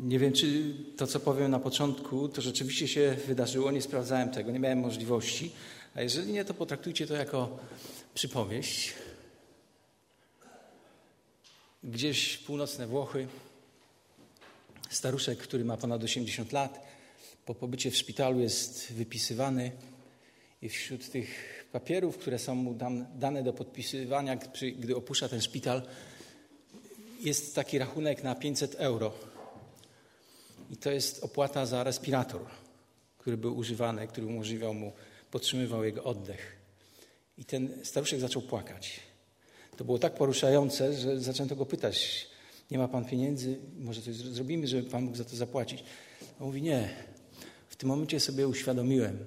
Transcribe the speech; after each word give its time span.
Nie 0.00 0.18
wiem, 0.18 0.32
czy 0.32 0.74
to, 0.96 1.06
co 1.06 1.20
powiem 1.20 1.50
na 1.50 1.58
początku, 1.58 2.28
to 2.28 2.42
rzeczywiście 2.42 2.88
się 2.88 3.16
wydarzyło. 3.26 3.70
Nie 3.70 3.82
sprawdzałem 3.82 4.30
tego, 4.30 4.50
nie 4.50 4.58
miałem 4.58 4.78
możliwości. 4.78 5.50
A 5.94 6.02
jeżeli 6.02 6.32
nie, 6.32 6.44
to 6.44 6.54
potraktujcie 6.54 7.06
to 7.06 7.14
jako 7.14 7.58
przypowieść. 8.14 8.94
Gdzieś 11.84 12.38
północne 12.38 12.86
Włochy, 12.86 13.26
staruszek, 14.90 15.38
który 15.38 15.64
ma 15.64 15.76
ponad 15.76 16.04
80 16.04 16.52
lat, 16.52 16.86
po 17.46 17.54
pobycie 17.54 17.90
w 17.90 17.96
szpitalu 17.96 18.40
jest 18.40 18.92
wypisywany 18.92 19.72
i 20.62 20.68
wśród 20.68 21.10
tych 21.10 21.28
papierów, 21.72 22.18
które 22.18 22.38
są 22.38 22.54
mu 22.54 22.78
dane 23.14 23.42
do 23.42 23.52
podpisywania, 23.52 24.36
gdy 24.78 24.96
opuszcza 24.96 25.28
ten 25.28 25.40
szpital, 25.40 25.82
jest 27.20 27.54
taki 27.54 27.78
rachunek 27.78 28.22
na 28.22 28.34
500 28.34 28.74
euro. 28.74 29.27
I 30.70 30.76
to 30.76 30.90
jest 30.90 31.24
opłata 31.24 31.66
za 31.66 31.84
respirator, 31.84 32.40
który 33.18 33.36
był 33.36 33.56
używany, 33.56 34.06
który 34.06 34.26
umożliwiał 34.26 34.74
mu, 34.74 34.92
podtrzymywał 35.30 35.84
jego 35.84 36.04
oddech. 36.04 36.56
I 37.38 37.44
ten 37.44 37.84
staruszek 37.84 38.20
zaczął 38.20 38.42
płakać. 38.42 39.00
To 39.76 39.84
było 39.84 39.98
tak 39.98 40.14
poruszające, 40.14 40.94
że 40.94 41.20
zaczęto 41.20 41.56
go 41.56 41.66
pytać: 41.66 42.26
Nie 42.70 42.78
ma 42.78 42.88
pan 42.88 43.04
pieniędzy? 43.04 43.58
Może 43.78 44.02
coś 44.02 44.14
zrobimy, 44.14 44.66
żeby 44.66 44.90
pan 44.90 45.04
mógł 45.04 45.16
za 45.16 45.24
to 45.24 45.36
zapłacić? 45.36 45.84
On 46.40 46.46
mówi: 46.46 46.62
Nie. 46.62 46.88
W 47.68 47.76
tym 47.76 47.88
momencie 47.88 48.20
sobie 48.20 48.48
uświadomiłem, 48.48 49.18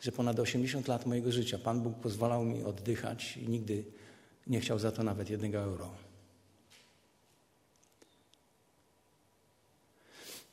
że 0.00 0.12
ponad 0.12 0.38
80 0.38 0.88
lat 0.88 1.06
mojego 1.06 1.32
życia 1.32 1.58
Pan 1.58 1.80
Bóg 1.80 1.94
pozwalał 1.94 2.44
mi 2.44 2.62
oddychać 2.62 3.36
i 3.36 3.48
nigdy 3.48 3.84
nie 4.46 4.60
chciał 4.60 4.78
za 4.78 4.92
to 4.92 5.02
nawet 5.02 5.30
jednego 5.30 5.58
euro. 5.58 5.90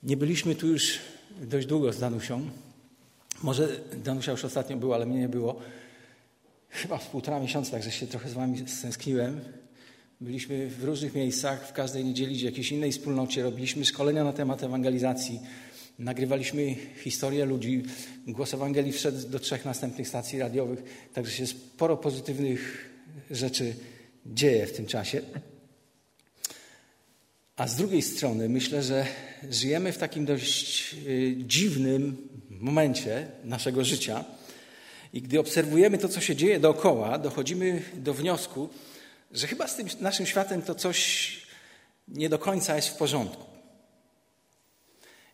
Nie 0.04 0.18
byliśmy 0.18 0.56
tu 0.56 0.68
już 0.68 1.00
dość 1.42 1.68
długo 1.68 1.94
z 1.94 2.00
Danusią. 2.00 2.50
Może 3.44 3.80
Danusia 4.04 4.32
już 4.32 4.46
ostatnio 4.46 4.78
była, 4.78 4.96
ale 4.96 5.06
mnie 5.06 5.20
nie 5.20 5.30
było. 5.30 5.60
Chyba 6.70 6.98
w 6.98 7.10
półtora 7.10 7.40
miesiąca, 7.40 7.72
także 7.72 7.92
się 7.92 8.08
trochę 8.08 8.30
z 8.30 8.34
wami 8.34 8.64
stęskniłem. 8.68 9.40
Byliśmy 10.22 10.70
w 10.70 10.84
różnych 10.84 11.16
miejscach, 11.16 11.68
w 11.68 11.74
każdej 11.74 12.06
niedzieli, 12.06 12.40
w 12.40 12.42
jakiejś 12.42 12.72
innej 12.72 12.92
wspólnocie. 12.92 13.44
Robiliśmy 13.44 13.86
szkolenia 13.86 14.24
na 14.24 14.34
temat 14.34 14.64
ewangelizacji. 14.64 15.40
Nagrywaliśmy 16.00 16.76
historię 17.04 17.46
ludzi. 17.46 17.84
Głos 18.28 18.54
Ewangelii 18.54 18.92
wszedł 18.92 19.30
do 19.30 19.40
trzech 19.40 19.66
następnych 19.66 20.08
stacji 20.08 20.40
radiowych. 20.40 21.10
Także 21.14 21.32
się 21.32 21.48
sporo 21.48 21.98
pozytywnych 21.98 22.90
rzeczy 23.32 23.76
dzieje 24.26 24.68
w 24.68 24.74
tym 24.74 24.86
czasie. 24.86 25.22
A 27.58 27.68
z 27.68 27.76
drugiej 27.76 28.02
strony 28.02 28.50
myślę, 28.50 28.84
że 28.84 29.06
żyjemy 29.50 29.92
w 29.92 29.98
takim 29.98 30.26
dość 30.26 30.96
y, 31.08 31.36
dziwnym 31.38 32.28
momencie 32.50 33.28
naszego 33.44 33.84
życia. 33.84 34.26
I 35.14 35.22
gdy 35.22 35.40
obserwujemy 35.40 35.98
to, 35.98 36.10
co 36.10 36.22
się 36.22 36.36
dzieje 36.36 36.60
dookoła, 36.60 37.18
dochodzimy 37.18 37.82
do 37.94 38.14
wniosku, 38.14 38.70
że 39.32 39.48
chyba 39.48 39.68
z 39.68 39.76
tym 39.76 39.88
naszym 40.00 40.26
światem 40.26 40.62
to 40.62 40.76
coś 40.76 41.32
nie 42.08 42.30
do 42.30 42.40
końca 42.40 42.76
jest 42.76 42.88
w 42.88 42.98
porządku. 42.98 43.46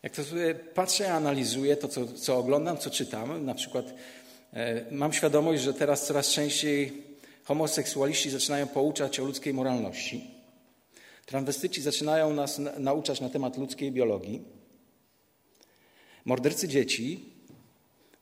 Jak 0.04 0.16
to 0.16 0.24
sobie 0.24 0.56
patrzę, 0.56 1.14
analizuję 1.14 1.78
to, 1.78 1.88
co, 1.88 2.08
co 2.08 2.38
oglądam, 2.38 2.78
co 2.78 2.90
czytam, 2.90 3.46
na 3.46 3.56
przykład 3.56 3.94
e, 4.54 4.86
mam 4.92 5.14
świadomość, 5.14 5.64
że 5.64 5.74
teraz 5.74 6.06
coraz 6.06 6.30
częściej 6.30 7.04
homoseksualiści 7.44 8.30
zaczynają 8.30 8.68
pouczać 8.68 9.20
o 9.20 9.26
ludzkiej 9.26 9.54
moralności. 9.54 10.33
Transwestyci 11.26 11.82
zaczynają 11.82 12.34
nas 12.34 12.62
nauczać 12.80 13.22
na 13.22 13.30
temat 13.30 13.58
ludzkiej 13.58 13.92
biologii. 13.92 14.42
Mordercy 16.26 16.68
dzieci 16.68 17.26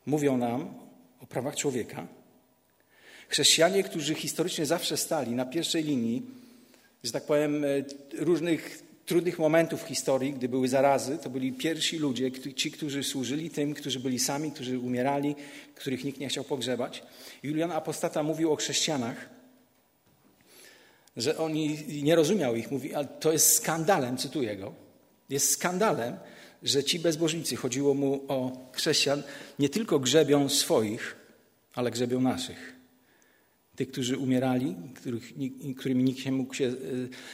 mówią 0.06 0.38
nam 0.38 0.74
o 1.20 1.28
prawach 1.28 1.56
człowieka. 1.56 2.08
Chrześcijanie, 3.30 3.84
którzy 3.84 4.16
historycznie 4.16 4.66
zawsze 4.66 4.98
stali 4.98 5.32
na 5.32 5.46
pierwszej 5.46 5.84
linii, 5.84 6.22
że 7.04 7.12
tak 7.12 7.26
powiem, 7.26 7.64
e, 7.64 7.68
różnych 8.14 8.84
trudnych 9.06 9.40
momentów 9.40 9.84
w 9.84 9.88
historii, 9.88 10.34
gdy 10.34 10.50
były 10.50 10.68
zarazy, 10.68 11.18
to 11.18 11.30
byli 11.30 11.54
pierwsi 11.54 11.98
ludzie, 11.98 12.32
ci, 12.32 12.72
którzy 12.72 13.04
służyli 13.04 13.50
tym, 13.50 13.74
którzy 13.74 14.00
byli 14.00 14.20
sami, 14.20 14.52
którzy 14.52 14.80
umierali, 14.80 15.36
których 15.76 16.04
nikt 16.04 16.20
nie 16.20 16.28
chciał 16.28 16.44
pogrzebać. 16.44 17.04
Julian 17.44 17.72
Apostata 17.72 18.24
mówił 18.24 18.54
o 18.54 18.56
chrześcijanach, 18.56 19.30
że 21.18 21.38
oni 21.38 21.78
nie 22.04 22.16
rozumiał 22.16 22.56
ich, 22.56 22.72
mówi, 22.72 22.94
ale 22.94 23.08
to 23.08 23.32
jest 23.32 23.56
skandalem, 23.56 24.18
cytuję 24.18 24.58
go, 24.58 24.74
jest 25.30 25.52
skandalem, 25.52 26.16
że 26.64 26.84
ci 26.84 27.00
bezbożnicy, 27.00 27.56
chodziło 27.56 27.94
mu 27.94 28.22
o 28.28 28.52
chrześcijan, 28.74 29.24
nie 29.60 29.70
tylko 29.70 30.00
grzebią 30.00 30.50
swoich, 30.50 31.16
ale 31.76 31.92
grzebią 31.92 32.22
naszych. 32.22 32.76
Tych, 33.76 33.92
którzy 33.92 34.18
umierali, 34.18 34.76
których, 34.96 35.34
którymi 35.78 36.04
nikt 36.04 36.26
nie 36.26 36.32
mógł 36.32 36.54
się 36.54 36.66
e, 36.66 36.74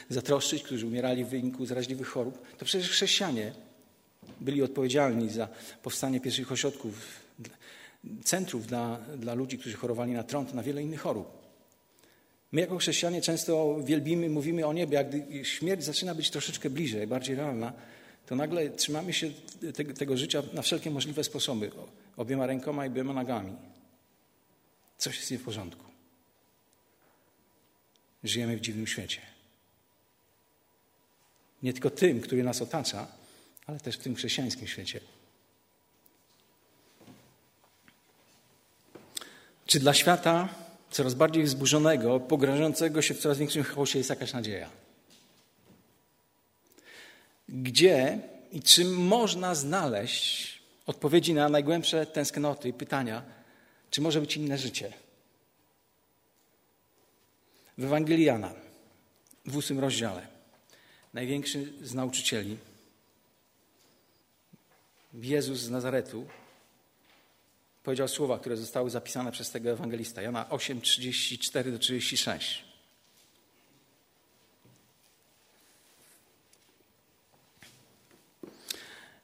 zatroszczyć, 0.08 0.62
którzy 0.62 0.86
umierali 0.86 1.24
w 1.24 1.28
wyniku 1.28 1.66
zaraźliwych 1.66 2.08
chorób, 2.08 2.56
to 2.58 2.64
przecież 2.64 2.90
chrześcijanie 2.90 3.52
byli 4.40 4.62
odpowiedzialni 4.62 5.30
za 5.30 5.48
powstanie 5.82 6.20
pierwszych 6.20 6.52
ośrodków, 6.52 6.94
centrów 8.24 8.66
dla, 8.66 8.98
dla 9.16 9.34
ludzi, 9.34 9.58
którzy 9.58 9.76
chorowali 9.76 10.12
na 10.12 10.22
trąd, 10.22 10.54
na 10.54 10.62
wiele 10.62 10.82
innych 10.82 11.00
chorób. 11.00 11.37
My 12.52 12.60
jako 12.60 12.78
chrześcijanie 12.78 13.22
często 13.22 13.76
wielbimy, 13.82 14.28
mówimy 14.28 14.66
o 14.66 14.72
niebie, 14.72 14.98
a 14.98 15.04
gdy 15.04 15.44
śmierć 15.44 15.84
zaczyna 15.84 16.14
być 16.14 16.30
troszeczkę 16.30 16.70
bliżej, 16.70 17.06
bardziej 17.06 17.36
realna, 17.36 17.72
to 18.26 18.36
nagle 18.36 18.70
trzymamy 18.70 19.12
się 19.12 19.30
tego, 19.74 19.94
tego 19.94 20.16
życia 20.16 20.42
na 20.52 20.62
wszelkie 20.62 20.90
możliwe 20.90 21.24
sposoby, 21.24 21.70
obiema 22.16 22.46
rękoma 22.46 22.86
i 22.86 22.88
obiema 22.88 23.12
nogami. 23.12 23.56
Coś 24.98 25.16
jest 25.16 25.30
nie 25.30 25.38
w 25.38 25.44
porządku. 25.44 25.84
Żyjemy 28.24 28.56
w 28.56 28.60
dziwnym 28.60 28.86
świecie. 28.86 29.20
Nie 31.62 31.72
tylko 31.72 31.90
tym, 31.90 32.20
który 32.20 32.42
nas 32.42 32.62
otacza, 32.62 33.06
ale 33.66 33.80
też 33.80 33.96
w 33.96 34.02
tym 34.02 34.14
chrześcijańskim 34.14 34.66
świecie. 34.66 35.00
Czy 39.66 39.80
dla 39.80 39.94
świata 39.94 40.48
coraz 40.90 41.14
bardziej 41.14 41.44
wzburzonego, 41.44 42.20
pogrążającego 42.20 43.02
się 43.02 43.14
w 43.14 43.18
coraz 43.18 43.38
większym 43.38 43.62
chaosie 43.62 43.98
jest 43.98 44.10
jakaś 44.10 44.32
nadzieja? 44.32 44.70
Gdzie 47.48 48.18
i 48.52 48.62
czy 48.62 48.84
można 48.84 49.54
znaleźć 49.54 50.58
odpowiedzi 50.86 51.34
na 51.34 51.48
najgłębsze 51.48 52.06
tęsknoty 52.06 52.68
i 52.68 52.72
pytania, 52.72 53.22
czy 53.90 54.00
może 54.00 54.20
być 54.20 54.36
inne 54.36 54.58
życie? 54.58 54.92
W 57.78 57.84
Ewangelii 57.84 58.24
Jana, 58.24 58.52
w 59.46 59.56
ósmym 59.56 59.78
rozdziale, 59.78 60.26
największy 61.14 61.72
z 61.82 61.94
nauczycieli, 61.94 62.56
Jezus 65.14 65.60
z 65.60 65.70
Nazaretu, 65.70 66.26
powiedział 67.88 68.08
słowa, 68.08 68.38
które 68.38 68.56
zostały 68.56 68.90
zapisane 68.90 69.32
przez 69.32 69.50
tego 69.50 69.70
ewangelista. 69.70 70.22
Jana 70.22 70.50
8, 70.50 70.80
34 70.80 71.72
do 71.72 71.78
36. 71.78 72.64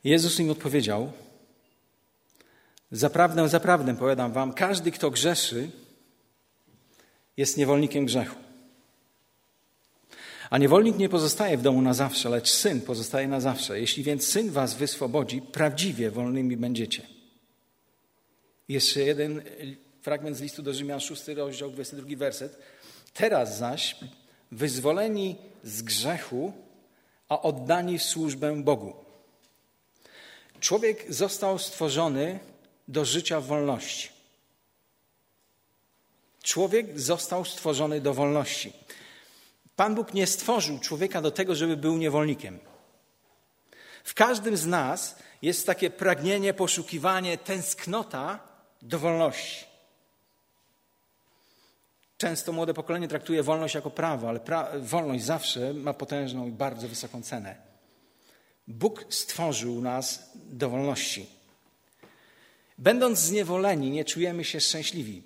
Jezus 0.04 0.40
im 0.40 0.50
odpowiedział: 0.50 1.12
Zaprawdę, 2.92 3.48
zaprawdę 3.48 3.96
powiadam 3.96 4.32
wam, 4.32 4.52
każdy, 4.52 4.90
kto 4.90 5.10
grzeszy, 5.10 5.70
jest 7.36 7.56
niewolnikiem 7.56 8.06
grzechu. 8.06 8.36
A 10.50 10.58
niewolnik 10.58 10.98
nie 10.98 11.08
pozostaje 11.08 11.58
w 11.58 11.62
domu 11.62 11.82
na 11.82 11.94
zawsze, 11.94 12.28
lecz 12.28 12.50
syn 12.50 12.80
pozostaje 12.80 13.28
na 13.28 13.40
zawsze. 13.40 13.80
Jeśli 13.80 14.02
więc 14.02 14.26
syn 14.26 14.50
was 14.50 14.74
wyswobodzi, 14.74 15.42
prawdziwie 15.42 16.10
wolnymi 16.10 16.56
będziecie. 16.56 17.13
Jeszcze 18.68 19.00
jeden 19.00 19.42
fragment 20.02 20.36
z 20.36 20.40
listu 20.40 20.62
do 20.62 20.74
Rzymian, 20.74 21.00
6 21.00 21.28
rozdział, 21.28 21.70
22 21.70 22.16
werset. 22.16 22.58
Teraz 23.14 23.58
zaś 23.58 23.96
wyzwoleni 24.52 25.36
z 25.64 25.82
grzechu, 25.82 26.52
a 27.28 27.42
oddani 27.42 27.98
w 27.98 28.02
służbę 28.02 28.62
Bogu. 28.62 28.94
Człowiek 30.60 31.14
został 31.14 31.58
stworzony 31.58 32.38
do 32.88 33.04
życia 33.04 33.40
w 33.40 33.46
wolności. 33.46 34.08
Człowiek 36.42 37.00
został 37.00 37.44
stworzony 37.44 38.00
do 38.00 38.14
wolności. 38.14 38.72
Pan 39.76 39.94
Bóg 39.94 40.14
nie 40.14 40.26
stworzył 40.26 40.78
człowieka 40.78 41.20
do 41.20 41.30
tego, 41.30 41.54
żeby 41.54 41.76
był 41.76 41.96
niewolnikiem. 41.96 42.58
W 44.04 44.14
każdym 44.14 44.56
z 44.56 44.66
nas 44.66 45.16
jest 45.42 45.66
takie 45.66 45.90
pragnienie, 45.90 46.54
poszukiwanie, 46.54 47.38
tęsknota 47.38 48.53
do 48.84 48.98
wolności. 48.98 49.64
Często 52.18 52.52
młode 52.52 52.74
pokolenie 52.74 53.08
traktuje 53.08 53.42
wolność 53.42 53.74
jako 53.74 53.90
prawo, 53.90 54.28
ale 54.28 54.40
pra 54.40 54.70
wolność 54.80 55.24
zawsze 55.24 55.74
ma 55.74 55.94
potężną 55.94 56.46
i 56.46 56.50
bardzo 56.50 56.88
wysoką 56.88 57.22
cenę. 57.22 57.56
Bóg 58.68 59.04
stworzył 59.08 59.80
nas 59.80 60.30
do 60.34 60.70
wolności. 60.70 61.26
Będąc 62.78 63.18
zniewoleni, 63.18 63.90
nie 63.90 64.04
czujemy 64.04 64.44
się 64.44 64.60
szczęśliwi. 64.60 65.22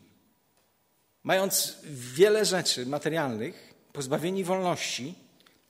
Mając 1.22 1.76
wiele 2.14 2.44
rzeczy 2.44 2.86
materialnych, 2.86 3.74
pozbawieni 3.92 4.44
wolności, 4.44 5.14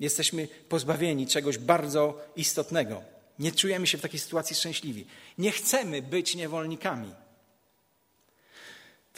jesteśmy 0.01 0.49
pozbawieni 0.69 1.27
czegoś 1.27 1.59
bardzo 1.59 2.21
istotnego. 2.37 3.03
Nie 3.39 3.53
czujemy 3.53 3.87
się 3.87 3.99
w 3.99 4.01
takiej 4.01 4.21
sytuacji 4.21 4.57
szczęśliwi. 4.57 5.07
Nie 5.39 5.51
chcemy 5.51 6.03
być 6.03 6.35
niewolnikami. 6.35 7.15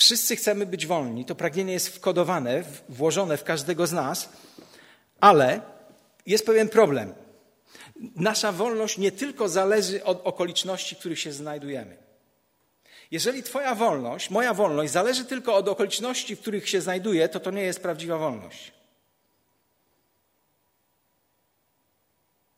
Wszyscy 0.01 0.37
chcemy 0.37 0.67
być 0.67 0.87
wolni. 0.87 1.25
To 1.25 1.35
pragnienie 1.35 1.73
jest 1.73 1.89
wkodowane, 1.89 2.65
włożone 2.89 3.37
w 3.37 3.45
każdego 3.45 3.87
z 3.87 3.93
nas, 3.93 4.29
ale 5.21 5.61
jest 6.27 6.47
pewien 6.47 6.69
problem. 6.69 7.15
Nasza 8.17 8.53
wolność 8.53 8.99
nie 8.99 9.13
tylko 9.13 9.49
zależy 9.49 10.05
od 10.05 10.27
okoliczności, 10.27 10.95
w 10.95 10.99
których 10.99 11.21
się 11.21 11.33
znajdujemy. 11.33 11.97
Jeżeli 13.11 13.43
Twoja 13.43 13.75
wolność, 13.75 14.31
moja 14.31 14.55
wolność 14.55 14.93
zależy 14.93 15.25
tylko 15.25 15.55
od 15.55 15.69
okoliczności, 15.69 16.37
w 16.37 16.41
których 16.41 16.69
się 16.69 16.81
znajduję, 16.81 17.29
to 17.29 17.41
to 17.41 17.51
nie 17.51 17.63
jest 17.63 17.81
prawdziwa 17.81 18.19
wolność. 18.19 18.73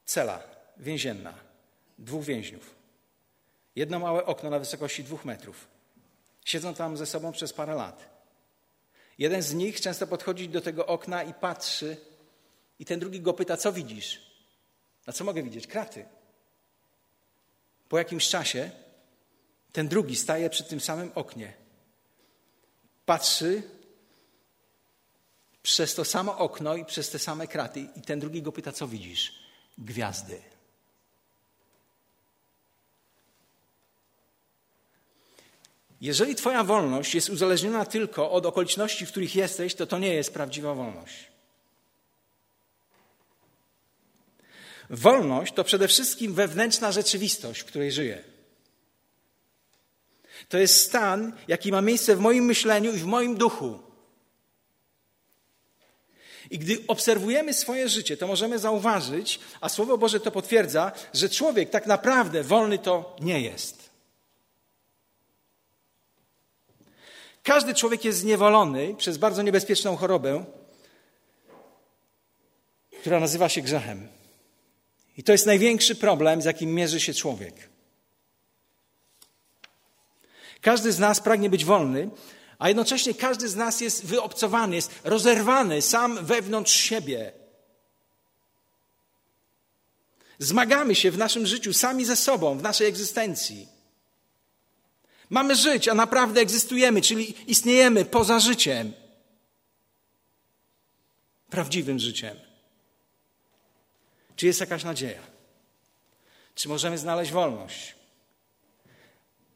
Cela 0.05 0.43
więzienna, 0.77 1.35
dwóch 1.99 2.25
więźniów. 2.25 2.75
Jedno 3.77 3.99
małe 3.99 4.25
okno 4.25 4.51
na 4.51 4.59
wysokości 4.59 5.05
dwóch 5.05 5.25
metrów. 5.25 5.72
Siedzą 6.45 6.75
tam 6.75 6.97
ze 6.97 7.07
sobą 7.07 7.33
przez 7.33 7.53
parę 7.53 7.75
lat. 7.75 8.13
Jeden 9.19 9.43
z 9.43 9.55
nich 9.55 9.81
często 9.81 10.07
podchodzi 10.07 10.49
do 10.49 10.61
tego 10.61 10.87
okna 10.87 11.23
i 11.23 11.35
patrzy, 11.35 11.97
i 12.79 12.85
ten 12.85 13.01
drugi 13.01 13.21
go 13.21 13.33
pyta: 13.33 13.57
Co 13.57 13.73
widzisz? 13.73 14.33
A 15.07 15.13
co 15.13 15.25
mogę 15.25 15.43
widzieć? 15.43 15.67
Kraty. 15.67 16.05
Po 17.89 17.99
jakimś 17.99 18.29
czasie 18.29 18.71
ten 19.73 19.89
drugi 19.89 20.17
staje 20.17 20.51
przy 20.51 20.65
tym 20.65 20.81
samym 20.81 21.13
oknie. 21.15 21.53
Patrzy 23.07 23.63
przez 25.63 25.95
to 25.95 26.05
samo 26.05 26.39
okno 26.39 26.77
i 26.77 26.85
przez 26.85 27.11
te 27.11 27.19
same 27.19 27.47
kraty, 27.47 27.89
i 27.97 28.03
ten 28.03 28.21
drugi 28.21 28.43
go 28.43 28.53
pyta: 28.53 28.73
Co 28.73 28.89
widzisz? 28.89 29.35
Gwiazdy. 29.79 30.52
Jeżeli 36.03 36.35
Twoja 36.35 36.65
wolność 36.65 37.15
jest 37.15 37.31
uzależniona 37.31 37.85
tylko 37.85 38.31
od 38.31 38.47
okoliczności, 38.47 39.07
w 39.07 39.11
których 39.11 39.37
jesteś, 39.37 39.75
to 39.75 39.87
to 39.87 39.99
nie 39.99 40.15
jest 40.15 40.35
prawdziwa 40.35 40.75
wolność. 40.75 41.15
Wolność 44.91 45.53
to 45.53 45.65
przede 45.65 45.89
wszystkim 45.89 46.35
wewnętrzna 46.35 46.93
rzeczywistość, 46.93 47.61
w 47.61 47.65
której 47.65 47.93
żyję. 47.93 48.25
To 50.49 50.59
jest 50.59 50.81
stan, 50.81 51.33
jaki 51.49 51.73
ma 51.73 51.81
miejsce 51.81 52.17
w 52.17 52.21
moim 52.21 52.45
myśleniu 52.45 52.95
i 52.95 52.99
w 52.99 53.07
moim 53.07 53.37
duchu. 53.37 53.79
I 56.51 56.59
gdy 56.59 56.79
obserwujemy 56.89 57.55
swoje 57.55 57.89
życie, 57.89 58.17
to 58.17 58.27
możemy 58.27 58.59
zauważyć, 58.59 59.41
a 59.61 59.69
Słowo 59.69 59.99
Boże 59.99 60.21
to 60.21 60.31
potwierdza, 60.31 60.93
że 61.15 61.29
człowiek 61.29 61.71
tak 61.71 61.87
naprawdę 61.87 62.43
wolny 62.43 62.79
to 62.79 63.17
nie 63.21 63.41
jest. 63.41 63.92
Każdy 67.43 67.75
człowiek 67.75 68.05
jest 68.05 68.19
zniewolony 68.19 68.95
przez 68.95 69.19
bardzo 69.19 69.43
niebezpieczną 69.43 69.97
chorobę, 69.97 70.45
która 73.01 73.21
nazywa 73.21 73.49
się 73.49 73.63
grzechem. 73.63 74.09
I 75.17 75.23
to 75.23 75.33
jest 75.33 75.47
największy 75.47 75.95
problem, 75.95 76.43
z 76.43 76.45
jakim 76.45 76.75
mierzy 76.75 77.01
się 77.01 77.15
człowiek. 77.15 77.69
Każdy 80.61 80.93
z 80.93 80.99
nas 80.99 81.21
pragnie 81.21 81.51
być 81.51 81.65
wolny, 81.65 82.11
a 82.59 82.69
jednocześnie 82.69 83.15
każdy 83.15 83.49
z 83.49 83.57
nas 83.57 83.81
jest 83.81 84.07
wyobcowany, 84.07 84.77
jest 84.77 84.91
rozerwany 85.05 85.83
sam 85.83 86.25
wewnątrz 86.25 86.75
siebie. 86.75 87.33
Zmagamy 90.39 90.95
się 90.95 91.11
w 91.11 91.19
naszym 91.19 91.47
życiu 91.47 91.73
sami 91.73 92.05
ze 92.05 92.17
sobą, 92.17 92.59
w 92.59 92.63
naszej 92.63 92.87
egzystencji. 92.87 93.69
Mamy 95.33 95.57
żyć, 95.57 95.89
a 95.89 95.95
naprawdę 95.95 96.41
egzystujemy, 96.41 97.03
czyli 97.03 97.51
istniejemy 97.51 98.05
poza 98.05 98.41
życiem. 98.41 98.93
Prawdziwym 101.51 101.99
życiem. 101.99 102.37
Czy 104.37 104.47
jest 104.47 104.61
jakaś 104.61 104.85
nadzieja? 104.85 105.23
Czy 106.55 106.69
możemy 106.69 106.99
znaleźć 106.99 107.33
wolność? 107.33 107.95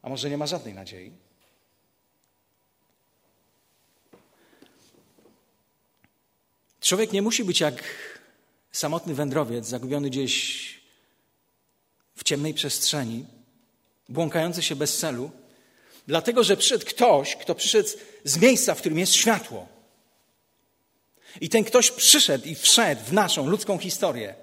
A 0.01 0.09
może 0.09 0.29
nie 0.29 0.37
ma 0.37 0.47
żadnej 0.47 0.73
nadziei? 0.73 1.11
Człowiek 6.81 7.11
nie 7.11 7.21
musi 7.21 7.43
być 7.43 7.59
jak 7.59 7.83
samotny 8.71 9.13
wędrowiec 9.13 9.65
zagubiony 9.65 10.09
gdzieś 10.09 10.81
w 12.15 12.23
ciemnej 12.23 12.53
przestrzeni, 12.53 13.25
błąkający 14.09 14.61
się 14.61 14.75
bez 14.75 14.97
celu, 14.97 15.31
Dlatego, 16.07 16.43
że 16.43 16.57
przyszedł 16.57 16.85
ktoś, 16.85 17.35
kto 17.35 17.55
przyszedł 17.55 17.89
z 18.23 18.37
miejsca, 18.37 18.75
w 18.75 18.79
którym 18.79 18.99
jest 18.99 19.13
światło. 19.13 19.67
I 21.41 21.49
ten 21.49 21.63
ktoś 21.63 21.91
przyszedł 21.91 22.47
i 22.47 22.55
wszedł 22.55 23.01
w 23.05 23.13
naszą 23.13 23.47
ludzką 23.47 23.77
historię. 23.77 24.35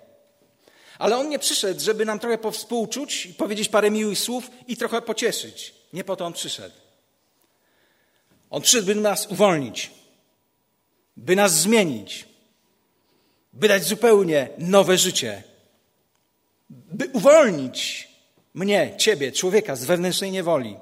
Ale 0.99 1.17
on 1.17 1.29
nie 1.29 1.39
przyszedł, 1.39 1.81
żeby 1.81 2.05
nam 2.05 2.19
trochę 2.19 2.39
powspółczuć 2.39 3.27
i 3.27 3.35
powiedzieć 3.35 3.69
parę 3.69 3.91
miłych 3.91 4.19
słów 4.19 4.51
i 4.69 4.77
trochę 4.77 5.03
pocieszyć. 5.03 5.75
Nie 5.93 6.05
po 6.05 6.17
to 6.17 6.25
on 6.25 6.33
przyszedł. 6.33 6.75
On 8.51 8.63
przyszedł, 8.63 8.87
by 8.87 8.95
nas 8.95 9.27
uwolnić, 9.27 9.91
by 11.17 11.37
nas 11.37 11.53
zmienić, 11.53 12.29
by 13.53 13.69
dać 13.69 13.85
zupełnie 13.85 14.49
nowe 14.59 14.99
życie, 14.99 15.43
by 16.71 17.09
uwolnić 17.09 18.09
mnie, 18.55 18.95
ciebie, 18.99 19.33
człowieka 19.33 19.77
z 19.77 19.85
wewnętrznej 19.85 20.31
niewoli 20.31 20.77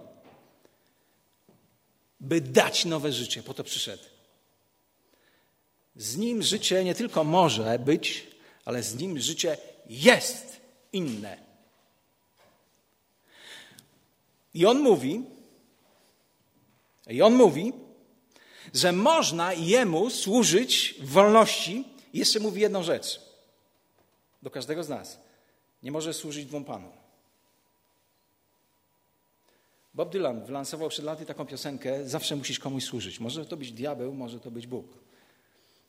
by 2.22 2.40
dać 2.40 2.84
nowe 2.84 3.12
życie. 3.12 3.42
Po 3.42 3.54
to 3.54 3.64
przyszedł. 3.64 4.02
Z 5.96 6.16
nim 6.16 6.42
życie 6.42 6.84
nie 6.84 6.94
tylko 6.94 7.24
może 7.24 7.78
być, 7.78 8.26
ale 8.64 8.82
z 8.82 8.94
nim 8.94 9.20
życie 9.20 9.58
jest 9.86 10.60
inne. 10.92 11.36
I 14.54 14.66
on 14.66 14.78
mówi, 14.78 15.22
i 17.06 17.22
on 17.22 17.34
mówi, 17.34 17.72
że 18.74 18.92
można 18.92 19.52
jemu 19.52 20.10
służyć 20.10 20.94
w 21.00 21.08
wolności. 21.08 21.84
I 22.12 22.18
jeszcze 22.18 22.40
mówi 22.40 22.60
jedną 22.60 22.82
rzecz 22.82 23.20
do 24.42 24.50
każdego 24.50 24.84
z 24.84 24.88
nas. 24.88 25.18
Nie 25.82 25.92
może 25.92 26.14
służyć 26.14 26.46
dwóm 26.46 26.64
panom. 26.64 27.01
Bob 29.94 30.12
Dylan 30.12 30.44
wylansował 30.44 30.88
przed 30.88 31.04
laty 31.04 31.26
taką 31.26 31.46
piosenkę 31.46 32.08
Zawsze 32.08 32.36
musisz 32.36 32.58
komuś 32.58 32.84
służyć. 32.84 33.20
Może 33.20 33.46
to 33.46 33.56
być 33.56 33.72
diabeł, 33.72 34.14
może 34.14 34.40
to 34.40 34.50
być 34.50 34.66
Bóg. 34.66 34.86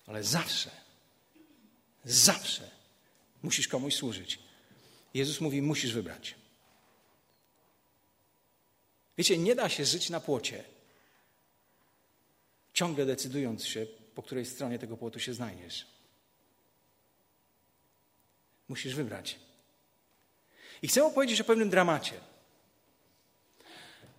Ale 0.08 0.24
zawsze, 0.24 0.72
zawsze 2.06 2.70
musisz 3.44 3.68
komuś 3.68 3.96
służyć. 3.96 4.40
Jezus 5.14 5.42
mówi, 5.42 5.62
musisz 5.62 5.94
wybrać. 5.94 6.36
Wiecie, 9.18 9.38
nie 9.38 9.56
da 9.56 9.70
się 9.70 9.86
żyć 9.86 10.10
na 10.10 10.20
płocie, 10.20 10.64
ciągle 12.74 13.06
decydując 13.06 13.66
się, 13.66 13.86
po 14.16 14.24
której 14.24 14.46
stronie 14.46 14.80
tego 14.80 14.98
płotu 14.98 15.20
się 15.20 15.34
znajdziesz. 15.34 15.88
Musisz 18.68 18.96
wybrać. 18.96 19.40
I 20.82 20.88
chcę 20.88 21.06
opowiedzieć 21.06 21.42
o 21.42 21.44
pewnym 21.44 21.70
dramacie. 21.70 22.33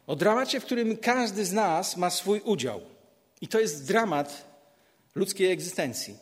O 0.06 0.16
dramacie, 0.16 0.60
w 0.60 0.64
którym 0.64 0.96
każdy 0.96 1.44
z 1.44 1.52
nas 1.52 1.96
ma 1.96 2.10
swój 2.10 2.40
udział. 2.40 2.80
I 3.40 3.48
to 3.48 3.60
jest 3.60 3.86
dramat 3.86 4.44
ludzkiej 5.14 5.50
egzystencji. 5.50 6.18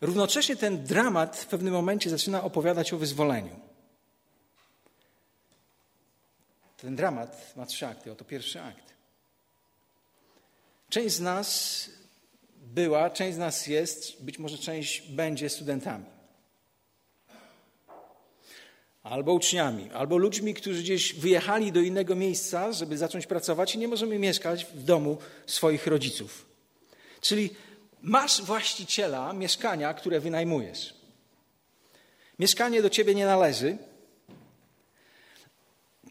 Równocześnie 0.00 0.56
ten 0.56 0.84
dramat 0.84 1.36
w 1.36 1.46
pewnym 1.46 1.74
momencie 1.74 2.10
zaczyna 2.10 2.44
opowiadać 2.44 2.92
o 2.92 2.98
wyzwoleniu. 2.98 3.60
Ten 6.76 6.96
dramat 6.96 7.56
ma 7.56 7.66
trzy 7.66 7.86
akty. 7.86 8.12
Oto 8.12 8.24
pierwszy 8.24 8.62
akt. 8.62 8.94
Część 10.88 11.14
z 11.14 11.20
nas 11.20 11.90
była, 12.56 13.10
część 13.10 13.34
z 13.34 13.38
nas 13.38 13.66
jest, 13.66 14.22
być 14.24 14.38
może 14.38 14.58
część 14.58 15.00
będzie 15.12 15.48
studentami 15.48 16.19
albo 19.10 19.32
uczniami, 19.32 19.90
albo 19.94 20.16
ludźmi, 20.16 20.54
którzy 20.54 20.82
gdzieś 20.82 21.14
wyjechali 21.14 21.72
do 21.72 21.80
innego 21.80 22.16
miejsca, 22.16 22.72
żeby 22.72 22.98
zacząć 22.98 23.26
pracować 23.26 23.74
i 23.74 23.78
nie 23.78 23.88
możemy 23.88 24.18
mieszkać 24.18 24.64
w 24.64 24.82
domu 24.82 25.18
swoich 25.46 25.86
rodziców. 25.86 26.46
Czyli 27.20 27.50
masz 28.02 28.42
właściciela 28.42 29.32
mieszkania, 29.32 29.94
które 29.94 30.20
wynajmujesz. 30.20 30.94
Mieszkanie 32.38 32.82
do 32.82 32.90
ciebie 32.90 33.14
nie 33.14 33.26
należy. 33.26 33.78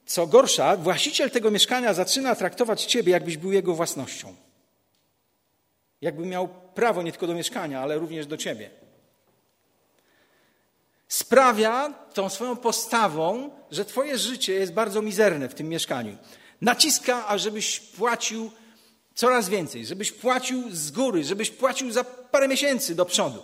Co 0.06 0.27
gorsza, 0.27 0.77
właściciel 0.77 1.32
tego 1.32 1.51
mieszkania 1.51 1.94
zaczyna 1.94 2.36
traktować 2.36 2.86
ciebie, 2.86 3.12
jakbyś 3.12 3.38
był 3.38 3.51
jego 3.51 3.75
własnością. 3.75 4.36
Jakby 6.01 6.25
miał 6.25 6.48
prawo 6.75 7.03
nie 7.03 7.12
tylko 7.12 7.27
do 7.27 7.34
mieszkania, 7.34 7.82
ale 7.82 7.98
również 7.98 8.27
do 8.27 8.38
ciebie. 8.38 8.70
Sprawia 11.10 11.94
tą 12.13 12.30
swoją 12.30 12.56
postawą, 12.56 13.50
że 13.72 13.86
twoje 13.86 14.18
życie 14.18 14.54
jest 14.54 14.74
bardzo 14.74 15.01
mizerne 15.01 15.50
w 15.50 15.54
tym 15.54 15.70
mieszkaniu. 15.70 16.18
Naciska, 16.62 17.28
ażebyś 17.28 17.80
płacił 17.80 18.51
coraz 19.16 19.50
więcej, 19.50 19.86
żebyś 19.86 20.12
płacił 20.12 20.63
z 20.72 20.92
góry, 20.92 21.24
żebyś 21.24 21.51
płacił 21.51 21.92
za 21.92 22.04
parę 22.04 22.48
miesięcy 22.48 22.96
do 22.96 23.06
przodu. 23.06 23.44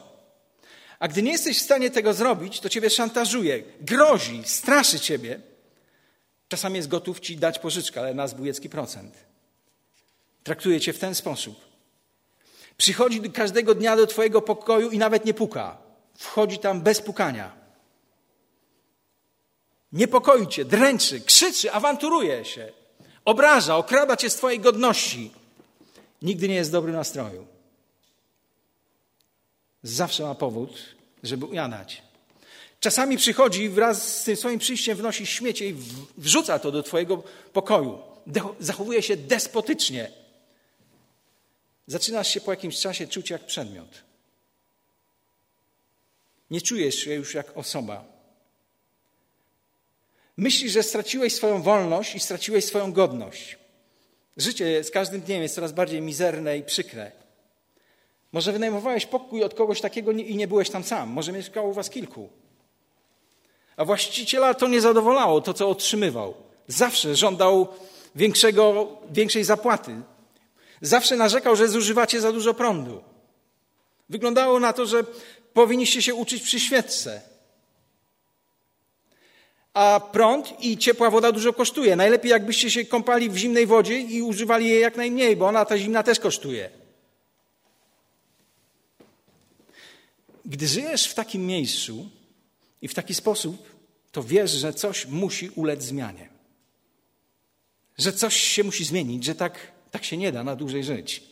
A 0.99 1.07
gdy 1.07 1.21
nie 1.23 1.31
jesteś 1.31 1.59
w 1.59 1.63
stanie 1.63 1.91
tego 1.91 2.13
zrobić, 2.13 2.59
to 2.59 2.69
ciebie 2.69 2.89
szantażuje, 2.89 3.63
grozi, 3.81 4.41
straszy 4.45 4.99
ciebie. 4.99 5.39
Czasami 6.47 6.75
jest 6.75 6.87
gotów 6.87 7.19
ci 7.19 7.37
dać 7.37 7.59
pożyczkę, 7.59 7.99
ale 7.99 8.13
na 8.13 8.27
zbójecki 8.27 8.69
procent. 8.69 9.13
Traktuje 10.43 10.81
cię 10.81 10.93
w 10.93 10.99
ten 10.99 11.15
sposób. 11.15 11.65
Przychodzi 12.77 13.31
każdego 13.31 13.75
dnia 13.75 13.95
do 13.95 14.07
twojego 14.07 14.41
pokoju 14.41 14.89
i 14.89 14.97
nawet 14.97 15.25
nie 15.25 15.33
puka. 15.33 15.84
Wchodzi 16.15 16.59
tam 16.59 16.81
bez 16.81 17.01
pukania. 17.01 17.51
Niepokoi 19.91 20.47
cię, 20.47 20.65
dręczy, 20.65 21.21
krzyczy, 21.21 21.71
awanturuje 21.71 22.45
się. 22.45 22.71
Obraża, 23.25 23.77
okrada 23.77 24.17
cię 24.17 24.29
z 24.29 24.35
twojej 24.35 24.59
godności. 24.59 25.31
Nigdy 26.21 26.47
nie 26.47 26.55
jest 26.55 26.69
w 26.69 26.73
dobrym 26.73 26.95
nastroju. 26.95 27.47
Zawsze 29.83 30.23
ma 30.23 30.35
powód, 30.35 30.79
żeby 31.23 31.45
ujadać. 31.45 32.03
Czasami 32.79 33.17
przychodzi 33.17 33.69
wraz 33.69 34.21
z 34.21 34.23
tym 34.23 34.35
swoim 34.35 34.59
przyjściem 34.59 34.97
wnosi 34.97 35.25
śmiecie 35.25 35.69
i 35.69 35.75
wrzuca 36.17 36.59
to 36.59 36.71
do 36.71 36.83
twojego 36.83 37.23
pokoju. 37.53 37.99
Zachowuje 38.59 39.01
się 39.01 39.17
despotycznie. 39.17 40.11
Zaczynasz 41.87 42.27
się 42.27 42.41
po 42.41 42.51
jakimś 42.51 42.79
czasie 42.79 43.07
czuć 43.07 43.29
jak 43.29 43.45
przedmiot. 43.45 43.89
Nie 46.51 46.61
czujesz 46.61 46.95
się 46.95 47.13
już 47.13 47.33
jak 47.33 47.57
osoba. 47.57 48.05
Myślisz, 50.37 50.71
że 50.71 50.83
straciłeś 50.83 51.35
swoją 51.35 51.61
wolność 51.61 52.15
i 52.15 52.19
straciłeś 52.19 52.65
swoją 52.65 52.91
godność. 52.91 53.57
Życie 54.37 54.83
z 54.83 54.91
każdym 54.91 55.21
dniem 55.21 55.41
jest 55.41 55.55
coraz 55.55 55.71
bardziej 55.71 56.01
mizerne 56.01 56.57
i 56.57 56.63
przykre. 56.63 57.11
Może 58.31 58.51
wynajmowałeś 58.51 59.05
pokój 59.05 59.43
od 59.43 59.53
kogoś 59.53 59.81
takiego 59.81 60.11
i 60.11 60.35
nie 60.35 60.47
byłeś 60.47 60.69
tam 60.69 60.83
sam. 60.83 61.09
Może 61.09 61.31
mieszkało 61.31 61.69
u 61.69 61.73
was 61.73 61.89
kilku. 61.89 62.29
A 63.77 63.85
właściciela 63.85 64.53
to 64.53 64.67
nie 64.67 64.81
zadowalało, 64.81 65.41
to 65.41 65.53
co 65.53 65.69
otrzymywał. 65.69 66.33
Zawsze 66.67 67.15
żądał 67.15 67.67
większego, 68.15 68.87
większej 69.11 69.43
zapłaty. 69.43 69.95
Zawsze 70.81 71.15
narzekał, 71.15 71.55
że 71.55 71.67
zużywacie 71.67 72.21
za 72.21 72.31
dużo 72.31 72.53
prądu. 72.53 73.01
Wyglądało 74.09 74.59
na 74.59 74.73
to, 74.73 74.85
że 74.85 75.03
powinniście 75.55 76.01
się 76.01 76.15
uczyć 76.15 76.43
przy 76.43 76.59
świeczce. 76.59 77.21
A 79.73 79.99
prąd 80.11 80.63
i 80.63 80.77
ciepła 80.77 81.09
woda 81.09 81.31
dużo 81.31 81.53
kosztuje. 81.53 81.95
Najlepiej 81.95 82.31
jakbyście 82.31 82.71
się 82.71 82.85
kąpali 82.85 83.29
w 83.29 83.37
zimnej 83.37 83.67
wodzie 83.67 83.99
i 83.99 84.21
używali 84.21 84.67
jej 84.67 84.81
jak 84.81 84.95
najmniej, 84.95 85.35
bo 85.35 85.47
ona 85.47 85.65
ta 85.65 85.77
zimna 85.77 86.03
też 86.03 86.19
kosztuje. 86.19 86.69
Gdy 90.45 90.67
żyjesz 90.67 91.07
w 91.07 91.13
takim 91.13 91.47
miejscu 91.47 92.09
i 92.81 92.87
w 92.87 92.93
taki 92.93 93.13
sposób, 93.13 93.75
to 94.11 94.23
wiesz, 94.23 94.51
że 94.51 94.73
coś 94.73 95.05
musi 95.05 95.49
ulec 95.49 95.83
zmianie. 95.83 96.29
Że 97.97 98.13
coś 98.13 98.35
się 98.35 98.63
musi 98.63 98.85
zmienić, 98.85 99.23
że 99.23 99.35
tak, 99.35 99.71
tak 99.91 100.03
się 100.05 100.17
nie 100.17 100.31
da 100.31 100.43
na 100.43 100.55
dłużej 100.55 100.83
żyć. 100.83 101.23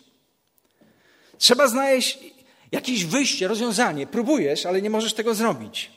Trzeba 1.37 1.67
znaleźć 1.67 2.19
jakieś 2.73 3.05
wyjście, 3.05 3.47
rozwiązanie. 3.47 4.07
Próbujesz, 4.07 4.65
ale 4.65 4.81
nie 4.81 4.89
możesz 4.89 5.13
tego 5.13 5.35
zrobić. 5.35 5.91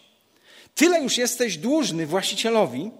Tyle 0.74 1.02
już 1.02 1.18
jesteś 1.18 1.56
dłużny 1.56 2.06
właścicielowi, 2.06 2.90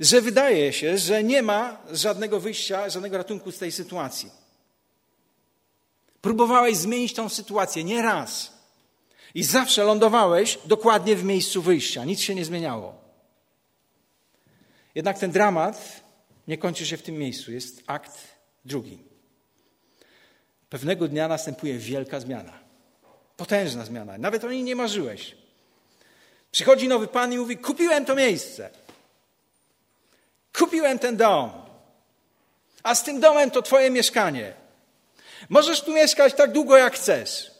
że 0.00 0.20
wydaje 0.20 0.72
się, 0.72 0.98
że 0.98 1.24
nie 1.24 1.42
ma 1.42 1.82
żadnego 1.92 2.40
wyjścia, 2.40 2.88
żadnego 2.88 3.16
ratunku 3.16 3.52
z 3.52 3.58
tej 3.58 3.72
sytuacji. 3.72 4.30
Próbowałeś 6.20 6.76
zmienić 6.76 7.14
tą 7.14 7.28
sytuację 7.28 7.84
nie 7.84 8.02
raz. 8.02 8.52
I 9.34 9.44
zawsze 9.44 9.84
lądowałeś 9.84 10.58
dokładnie 10.64 11.16
w 11.16 11.24
miejscu 11.24 11.62
wyjścia. 11.62 12.04
Nic 12.04 12.20
się 12.20 12.34
nie 12.34 12.44
zmieniało. 12.44 12.94
Jednak 14.94 15.18
ten 15.18 15.30
dramat 15.30 16.02
nie 16.48 16.58
kończy 16.58 16.86
się 16.86 16.96
w 16.96 17.02
tym 17.02 17.14
miejscu. 17.14 17.52
Jest 17.52 17.82
akt 17.86 18.18
drugi. 18.64 18.98
Pewnego 20.68 21.08
dnia 21.08 21.28
następuje 21.28 21.78
wielka 21.78 22.20
zmiana. 22.20 22.69
Potężna 23.40 23.84
zmiana. 23.84 24.18
Nawet 24.18 24.44
o 24.44 24.50
niej 24.50 24.62
nie 24.62 24.76
marzyłeś. 24.76 25.36
Przychodzi 26.52 26.88
nowy 26.88 27.06
pan 27.06 27.32
i 27.32 27.38
mówi: 27.38 27.56
Kupiłem 27.56 28.04
to 28.04 28.14
miejsce. 28.14 28.70
Kupiłem 30.58 30.98
ten 30.98 31.16
dom. 31.16 31.50
A 32.82 32.94
z 32.94 33.04
tym 33.04 33.20
domem 33.20 33.50
to 33.50 33.62
twoje 33.62 33.90
mieszkanie. 33.90 34.52
Możesz 35.48 35.80
tu 35.80 35.92
mieszkać 35.92 36.34
tak 36.34 36.52
długo, 36.52 36.76
jak 36.76 36.94
chcesz. 36.94 37.50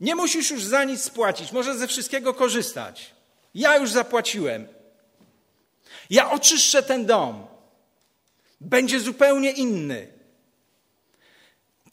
Nie 0.00 0.14
musisz 0.14 0.50
już 0.50 0.64
za 0.64 0.84
nic 0.84 1.02
spłacić, 1.02 1.52
możesz 1.52 1.76
ze 1.76 1.88
wszystkiego 1.88 2.34
korzystać. 2.34 3.14
Ja 3.54 3.76
już 3.76 3.90
zapłaciłem. 3.90 4.68
Ja 6.10 6.30
oczyszczę 6.30 6.82
ten 6.82 7.06
dom. 7.06 7.46
Będzie 8.60 9.00
zupełnie 9.00 9.50
inny. 9.50 10.13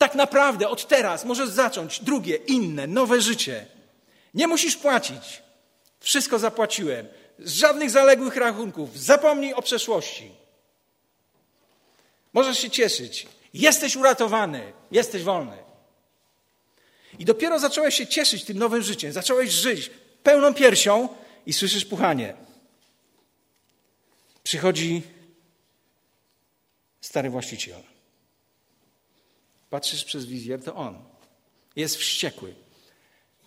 Tak 0.02 0.16
naprawdę 0.16 0.70
od 0.70 0.88
teraz 0.88 1.26
możesz 1.26 1.50
zacząć 1.50 2.00
drugie, 2.00 2.36
inne, 2.36 2.88
nowe 2.88 3.22
życie. 3.22 3.66
Nie 4.34 4.48
musisz 4.48 4.78
płacić. 4.78 5.44
Wszystko 6.00 6.40
zapłaciłem. 6.40 7.08
Żadnych 7.40 7.90
zaległych 7.90 8.36
rachunków. 8.36 9.00
Zapomnij 9.00 9.54
o 9.54 9.62
przeszłości. 9.62 10.32
Możesz 12.34 12.60
się 12.60 12.70
cieszyć. 12.70 13.28
Jesteś 13.54 13.96
uratowany. 13.96 14.74
Jesteś 14.92 15.24
wolny. 15.24 15.58
I 17.20 17.26
dopiero 17.26 17.60
zacząłeś 17.60 17.96
się 17.96 18.08
cieszyć 18.08 18.44
tym 18.44 18.58
nowym 18.58 18.82
życiem. 18.82 19.12
Zacząłeś 19.12 19.52
żyć 19.52 19.92
pełną 20.24 20.54
piersią 20.54 21.10
i 21.46 21.54
słyszysz 21.54 21.86
puchanie. 21.86 22.34
Przychodzi 24.44 25.02
stary 27.02 27.30
właściciel. 27.30 27.91
Patrzysz 29.72 30.04
przez 30.04 30.26
wizjer, 30.26 30.64
to 30.64 30.76
on. 30.76 31.04
Jest 31.76 31.96
wściekły. 31.96 32.54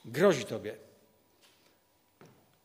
Grozi 0.05 0.45
tobie. 0.45 0.77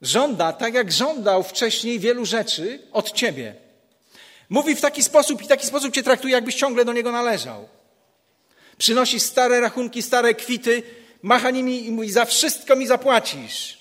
Żąda, 0.02 0.54
tak 0.54 0.74
jak 0.74 0.92
żądał 0.92 1.44
wcześniej 1.44 2.00
wielu 2.00 2.26
rzeczy 2.26 2.88
od 2.92 3.12
ciebie. 3.12 3.56
Mówi 4.50 4.76
w 4.76 4.82
taki 4.82 5.04
sposób 5.04 5.42
i 5.42 5.48
taki 5.48 5.68
sposób 5.68 5.94
cię 5.94 6.04
traktuje, 6.04 6.34
jakbyś 6.34 6.56
ciągle 6.56 6.86
do 6.86 6.94
niego 6.94 7.12
należał. 7.12 7.70
Przynosi 8.78 9.20
stare 9.20 9.60
rachunki, 9.60 10.02
stare 10.02 10.34
kwity, 10.34 10.84
macha 11.22 11.52
nimi 11.52 11.86
i 11.86 11.92
mówi: 11.92 12.12
Za 12.12 12.26
wszystko 12.26 12.76
mi 12.76 12.88
zapłacisz. 12.88 13.80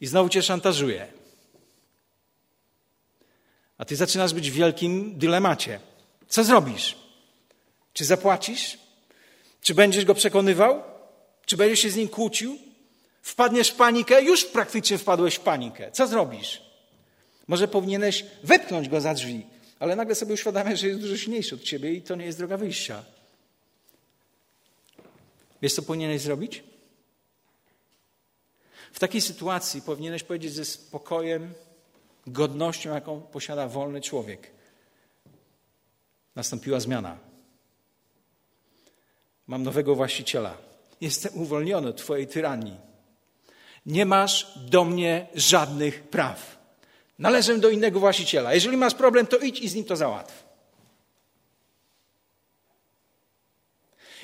I 0.00 0.06
znowu 0.06 0.28
cię 0.28 0.42
szantażuje. 0.42 1.12
A 3.78 3.84
ty 3.84 3.96
zaczynasz 3.96 4.34
być 4.34 4.50
w 4.50 4.54
wielkim 4.54 5.18
dylemacie. 5.18 5.80
Co 6.28 6.44
zrobisz? 6.44 6.96
Czy 7.92 8.04
zapłacisz? 8.04 8.78
Czy 9.60 9.74
będziesz 9.74 10.04
go 10.04 10.14
przekonywał? 10.14 10.82
Czy 11.46 11.56
będziesz 11.56 11.80
się 11.80 11.90
z 11.90 11.96
nim 11.96 12.08
kłócił? 12.08 12.58
Wpadniesz 13.22 13.70
w 13.70 13.74
panikę? 13.74 14.22
Już 14.22 14.44
praktycznie 14.44 14.98
wpadłeś 14.98 15.34
w 15.34 15.40
panikę. 15.40 15.92
Co 15.92 16.06
zrobisz? 16.06 16.62
Może 17.48 17.68
powinieneś 17.68 18.24
wepchnąć 18.42 18.88
go 18.88 19.00
za 19.00 19.14
drzwi, 19.14 19.46
ale 19.78 19.96
nagle 19.96 20.14
sobie 20.14 20.34
uświadamiasz, 20.34 20.80
że 20.80 20.88
jest 20.88 21.00
dużo 21.00 21.16
silniejszy 21.16 21.54
od 21.54 21.62
ciebie 21.62 21.92
i 21.92 22.02
to 22.02 22.14
nie 22.14 22.24
jest 22.24 22.38
droga 22.38 22.56
wyjścia. 22.56 23.04
Wiesz, 25.62 25.74
co 25.74 25.82
powinieneś 25.82 26.20
zrobić? 26.20 26.64
W 28.92 28.98
takiej 28.98 29.20
sytuacji 29.20 29.82
powinieneś 29.82 30.22
powiedzieć 30.22 30.52
ze 30.52 30.64
spokojem, 30.64 31.54
godnością, 32.26 32.94
jaką 32.94 33.20
posiada 33.20 33.68
wolny 33.68 34.00
człowiek. 34.00 34.55
Nastąpiła 36.36 36.80
zmiana. 36.80 37.18
Mam 39.46 39.62
nowego 39.62 39.94
właściciela. 39.94 40.56
Jestem 41.00 41.38
uwolniony 41.38 41.88
od 41.88 41.96
Twojej 41.96 42.26
tyranii. 42.26 42.76
Nie 43.86 44.06
masz 44.06 44.58
do 44.70 44.84
mnie 44.84 45.26
żadnych 45.34 46.02
praw. 46.02 46.56
Należę 47.18 47.58
do 47.58 47.68
innego 47.68 48.00
właściciela. 48.00 48.54
Jeżeli 48.54 48.76
masz 48.76 48.94
problem, 48.94 49.26
to 49.26 49.38
idź 49.38 49.60
i 49.60 49.68
z 49.68 49.74
nim 49.74 49.84
to 49.84 49.96
załatw. 49.96 50.46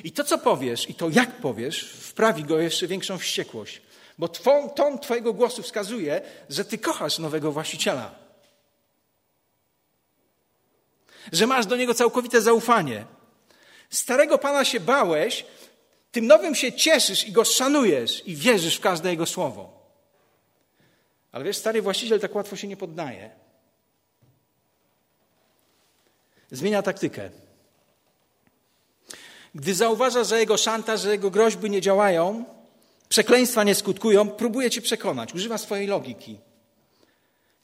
I 0.04 0.12
to, 0.12 0.24
co 0.24 0.38
powiesz, 0.38 0.90
i 0.90 0.94
to, 0.94 1.08
jak 1.08 1.36
powiesz, 1.36 1.84
wprawi 1.84 2.44
go 2.44 2.58
jeszcze 2.58 2.86
większą 2.86 3.18
wściekłość. 3.18 3.82
Bo 4.18 4.28
twą, 4.28 4.70
ton 4.70 4.98
Twojego 4.98 5.32
głosu 5.32 5.62
wskazuje, 5.62 6.20
że 6.48 6.64
Ty 6.64 6.78
kochasz 6.78 7.18
nowego 7.18 7.52
właściciela. 7.52 8.21
Że 11.32 11.46
masz 11.46 11.66
do 11.66 11.76
niego 11.76 11.94
całkowite 11.94 12.40
zaufanie. 12.40 13.04
Starego 13.90 14.38
pana 14.38 14.64
się 14.64 14.80
bałeś, 14.80 15.44
tym 16.12 16.26
nowym 16.26 16.54
się 16.54 16.72
cieszysz 16.72 17.28
i 17.28 17.32
go 17.32 17.44
szanujesz 17.44 18.28
i 18.28 18.36
wierzysz 18.36 18.76
w 18.76 18.80
każde 18.80 19.10
jego 19.10 19.26
słowo. 19.26 19.82
Ale 21.32 21.44
wiesz, 21.44 21.56
stary 21.56 21.82
właściciel 21.82 22.20
tak 22.20 22.34
łatwo 22.34 22.56
się 22.56 22.68
nie 22.68 22.76
poddaje. 22.76 23.30
Zmienia 26.50 26.82
taktykę. 26.82 27.30
Gdy 29.54 29.74
zauważa, 29.74 30.24
że 30.24 30.40
jego 30.40 30.56
szantaż, 30.56 31.00
że 31.00 31.10
jego 31.10 31.30
groźby 31.30 31.70
nie 31.70 31.80
działają, 31.80 32.44
przekleństwa 33.08 33.64
nie 33.64 33.74
skutkują, 33.74 34.28
próbuje 34.28 34.70
cię 34.70 34.80
przekonać, 34.80 35.34
używa 35.34 35.58
swojej 35.58 35.86
logiki. 35.86 36.38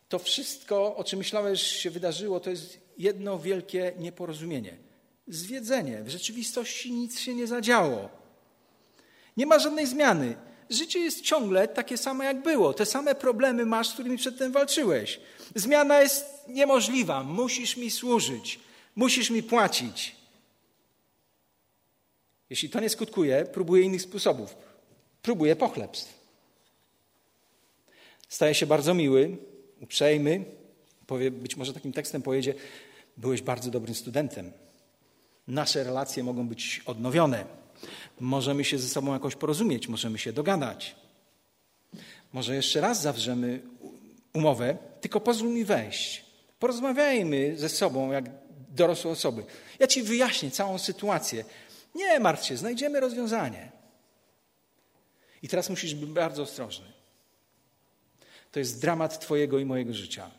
To 0.09 0.19
wszystko, 0.19 0.97
o 0.97 1.05
czym 1.05 1.19
myślałeś, 1.19 1.63
się 1.63 1.91
wydarzyło, 1.91 2.41
to 2.41 2.51
jest 2.51 2.88
jedno 2.99 3.39
wielkie 3.39 3.93
nieporozumienie. 3.99 4.77
Zwiedzenie. 5.29 6.03
W 6.03 6.09
rzeczywistości 6.09 6.93
nic 6.93 7.21
się 7.21 7.35
nie 7.35 7.47
zadziało. 7.47 8.09
Nie 9.37 9.47
ma 9.47 9.59
żadnej 9.59 9.87
zmiany. 9.87 10.37
Życie 10.71 10.99
jest 10.99 11.21
ciągle 11.21 11.69
takie 11.69 11.99
samo, 11.99 12.25
jak 12.25 12.43
było. 12.43 12.75
Te 12.75 12.87
same 12.87 13.15
problemy 13.15 13.67
masz, 13.67 13.89
z 13.89 13.93
którymi 13.93 14.17
przedtem 14.17 14.53
walczyłeś. 14.53 15.21
Zmiana 15.55 16.01
jest 16.01 16.25
niemożliwa. 16.49 17.25
Musisz 17.25 17.77
mi 17.77 17.91
służyć. 17.91 18.61
Musisz 18.97 19.31
mi 19.31 19.43
płacić. 19.43 20.17
Jeśli 22.51 22.71
to 22.71 22.81
nie 22.81 22.89
skutkuje, 22.89 23.47
próbuję 23.53 23.83
innych 23.83 24.03
sposobów. 24.03 24.57
Próbuję 25.23 25.57
pochlebstw. 25.57 26.19
Staje 28.29 28.55
się 28.55 28.67
bardzo 28.67 28.95
miły, 28.95 29.37
uprzejmy. 29.81 30.45
Powie, 31.07 31.31
być 31.31 31.57
może 31.57 31.73
takim 31.73 31.93
tekstem 31.93 32.23
pojedzie: 32.23 32.55
Byłeś 33.19 33.43
bardzo 33.43 33.71
dobrym 33.71 33.95
studentem. 33.95 34.53
Nasze 35.49 35.85
relacje 35.85 36.25
mogą 36.25 36.49
być 36.49 36.83
odnowione. 36.87 37.45
Możemy 38.21 38.65
się 38.65 38.79
ze 38.79 38.89
sobą 38.89 39.13
jakoś 39.13 39.37
porozumieć, 39.37 39.89
możemy 39.89 40.19
się 40.19 40.33
dogadać. 40.33 40.97
Może 42.33 42.55
jeszcze 42.55 42.81
raz 42.81 43.03
zawrzemy 43.03 43.61
umowę, 44.33 44.77
tylko 45.01 45.21
pozwól 45.21 45.51
mi 45.51 45.65
wejść. 45.65 46.25
Porozmawiajmy 46.59 47.57
ze 47.57 47.69
sobą 47.69 48.13
jak 48.13 48.25
dorosłe 48.71 49.11
osoby. 49.11 49.45
Ja 49.79 49.87
ci 49.87 50.03
wyjaśnię 50.03 50.51
całą 50.51 50.79
sytuację. 50.79 51.45
Nie 51.95 52.21
martw 52.21 52.47
się, 52.47 52.57
znajdziemy 52.57 53.01
rozwiązanie. 53.01 53.73
I 55.43 55.49
teraz 55.49 55.71
musisz 55.71 55.95
być 55.95 56.11
bardzo 56.11 56.43
ostrożny. 56.43 56.87
To 58.53 58.59
jest 58.59 58.81
dramat 58.81 59.21
Twojego 59.21 59.59
i 59.59 59.65
mojego 59.65 59.95
życia. 59.95 60.31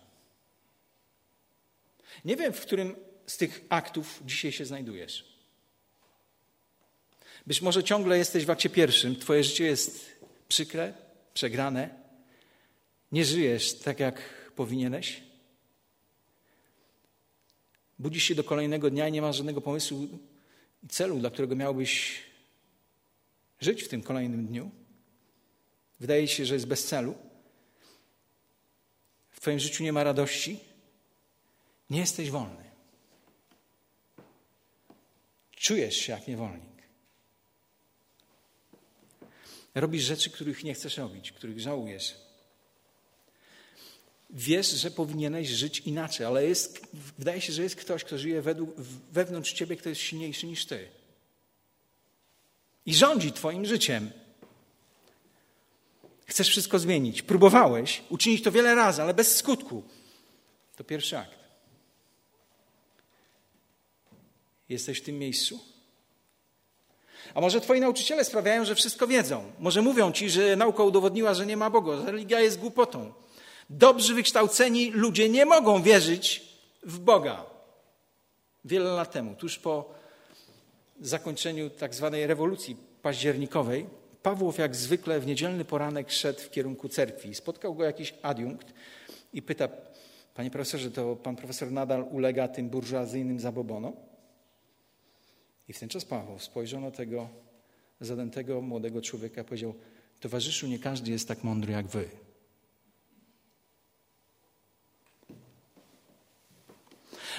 Nie 2.26 2.36
wiem, 2.36 2.54
w 2.54 2.62
którym 2.62 2.96
z 3.28 3.38
tych 3.38 3.66
aktów 3.70 4.22
dzisiaj 4.26 4.52
się 4.52 4.66
znajdujesz. 4.66 5.40
Być 7.48 7.62
może 7.62 7.84
ciągle 7.84 8.18
jesteś 8.18 8.46
w 8.46 8.50
akcie 8.50 8.70
pierwszym, 8.70 9.16
Twoje 9.16 9.44
życie 9.44 9.66
jest 9.66 10.20
przykre, 10.48 10.94
przegrane, 11.34 11.90
nie 13.12 13.26
żyjesz 13.26 13.74
tak, 13.74 14.00
jak 14.00 14.22
powinieneś. 14.56 15.24
Budzisz 18.00 18.24
się 18.24 18.36
do 18.36 18.44
kolejnego 18.44 18.90
dnia 18.90 19.08
i 19.08 19.12
nie 19.12 19.22
masz 19.22 19.36
żadnego 19.38 19.62
pomysłu 19.62 20.08
i 20.84 20.88
celu, 20.88 21.20
dla 21.20 21.30
którego 21.30 21.56
miałbyś 21.56 22.24
żyć 23.60 23.84
w 23.84 23.88
tym 23.88 24.02
kolejnym 24.02 24.48
dniu. 24.48 24.72
Wydaje 26.00 26.28
się, 26.28 26.46
że 26.46 26.54
jest 26.54 26.68
bez 26.68 26.86
celu. 26.86 27.16
W 29.32 29.40
Twoim 29.40 29.60
życiu 29.60 29.84
nie 29.84 29.94
ma 29.94 30.04
radości. 30.04 30.60
Nie 31.90 32.00
jesteś 32.00 32.30
wolny. 32.30 32.70
Czujesz 35.56 35.96
się 35.96 36.12
jak 36.12 36.28
niewolnik. 36.28 36.70
Robisz 39.76 40.04
rzeczy, 40.04 40.30
których 40.30 40.64
nie 40.64 40.74
chcesz 40.74 40.98
robić, 40.98 41.32
których 41.32 41.60
żałujesz. 41.60 42.16
Wiesz, 44.30 44.68
że 44.68 44.92
powinieneś 44.92 45.50
żyć 45.50 45.80
inaczej, 45.80 46.26
ale 46.26 46.46
jest, 46.46 46.88
wydaje 47.18 47.42
się, 47.42 47.54
że 47.54 47.64
jest 47.64 47.76
ktoś, 47.76 48.04
kto 48.04 48.18
żyje 48.18 48.42
według, 48.42 48.76
wewnątrz 49.12 49.54
ciebie, 49.54 49.76
kto 49.76 49.90
jest 49.90 50.02
silniejszy 50.02 50.48
niż 50.48 50.66
ty. 50.66 50.88
I 52.86 52.96
rządzi 52.96 53.32
twoim 53.32 53.66
życiem. 53.66 54.12
Chcesz 56.26 56.50
wszystko 56.50 56.80
zmienić. 56.80 57.22
Próbowałeś 57.22 58.04
uczynić 58.10 58.44
to 58.44 58.52
wiele 58.52 58.76
razy, 58.76 59.02
ale 59.02 59.14
bez 59.14 59.36
skutku. 59.36 59.84
To 60.76 60.84
pierwszy 60.84 61.18
akt. 61.18 61.39
Jesteś 64.70 65.00
w 65.00 65.04
tym 65.04 65.20
miejscu? 65.20 65.60
A 67.34 67.42
może 67.42 67.62
twoi 67.62 67.80
nauczyciele 67.80 68.24
sprawiają, 68.26 68.66
że 68.66 68.76
wszystko 68.76 69.08
wiedzą? 69.08 69.52
Może 69.60 69.82
mówią 69.82 70.12
ci, 70.12 70.30
że 70.30 70.56
nauka 70.56 70.84
udowodniła, 70.84 71.34
że 71.34 71.46
nie 71.46 71.58
ma 71.58 71.70
Boga, 71.70 71.98
że 71.98 72.06
religia 72.06 72.40
jest 72.40 72.60
głupotą. 72.60 73.14
Dobrzy, 73.70 74.14
wykształceni 74.14 74.92
ludzie 74.92 75.30
nie 75.30 75.46
mogą 75.46 75.82
wierzyć 75.82 76.42
w 76.84 77.00
Boga. 77.00 77.46
Wiele 78.66 78.90
lat 78.90 79.12
temu, 79.12 79.36
tuż 79.36 79.60
po 79.60 79.94
zakończeniu 81.02 81.70
tak 81.70 81.96
zwanej 81.96 82.28
rewolucji 82.28 82.78
październikowej, 83.02 83.86
Pawłow 84.24 84.58
jak 84.58 84.76
zwykle 84.76 85.20
w 85.20 85.28
niedzielny 85.28 85.66
poranek 85.66 86.12
szedł 86.12 86.40
w 86.40 86.52
kierunku 86.52 86.90
cerkwi. 86.90 87.36
Spotkał 87.36 87.76
go 87.76 87.84
jakiś 87.84 88.14
adiunkt 88.22 88.74
i 89.34 89.42
pyta, 89.42 89.68
panie 90.36 90.52
profesorze, 90.52 90.92
to 90.92 91.16
pan 91.16 91.36
profesor 91.36 91.72
nadal 91.72 92.06
ulega 92.12 92.48
tym 92.48 92.70
burżuazyjnym 92.70 93.40
zabobonom? 93.40 93.94
I 95.70 95.74
w 95.74 95.80
ten 95.80 95.90
czas 95.90 96.06
Paweł 96.06 96.40
spojrzał 96.40 96.82
na 96.82 96.92
tego 96.92 97.30
zadętego 98.02 98.62
młodego 98.62 99.02
człowieka 99.02 99.42
i 99.42 99.46
powiedział: 99.46 99.74
Towarzyszu, 100.20 100.68
nie 100.68 100.80
każdy 100.80 101.12
jest 101.12 101.28
tak 101.28 101.44
mądry 101.44 101.74
jak 101.74 101.88
wy. 101.88 102.10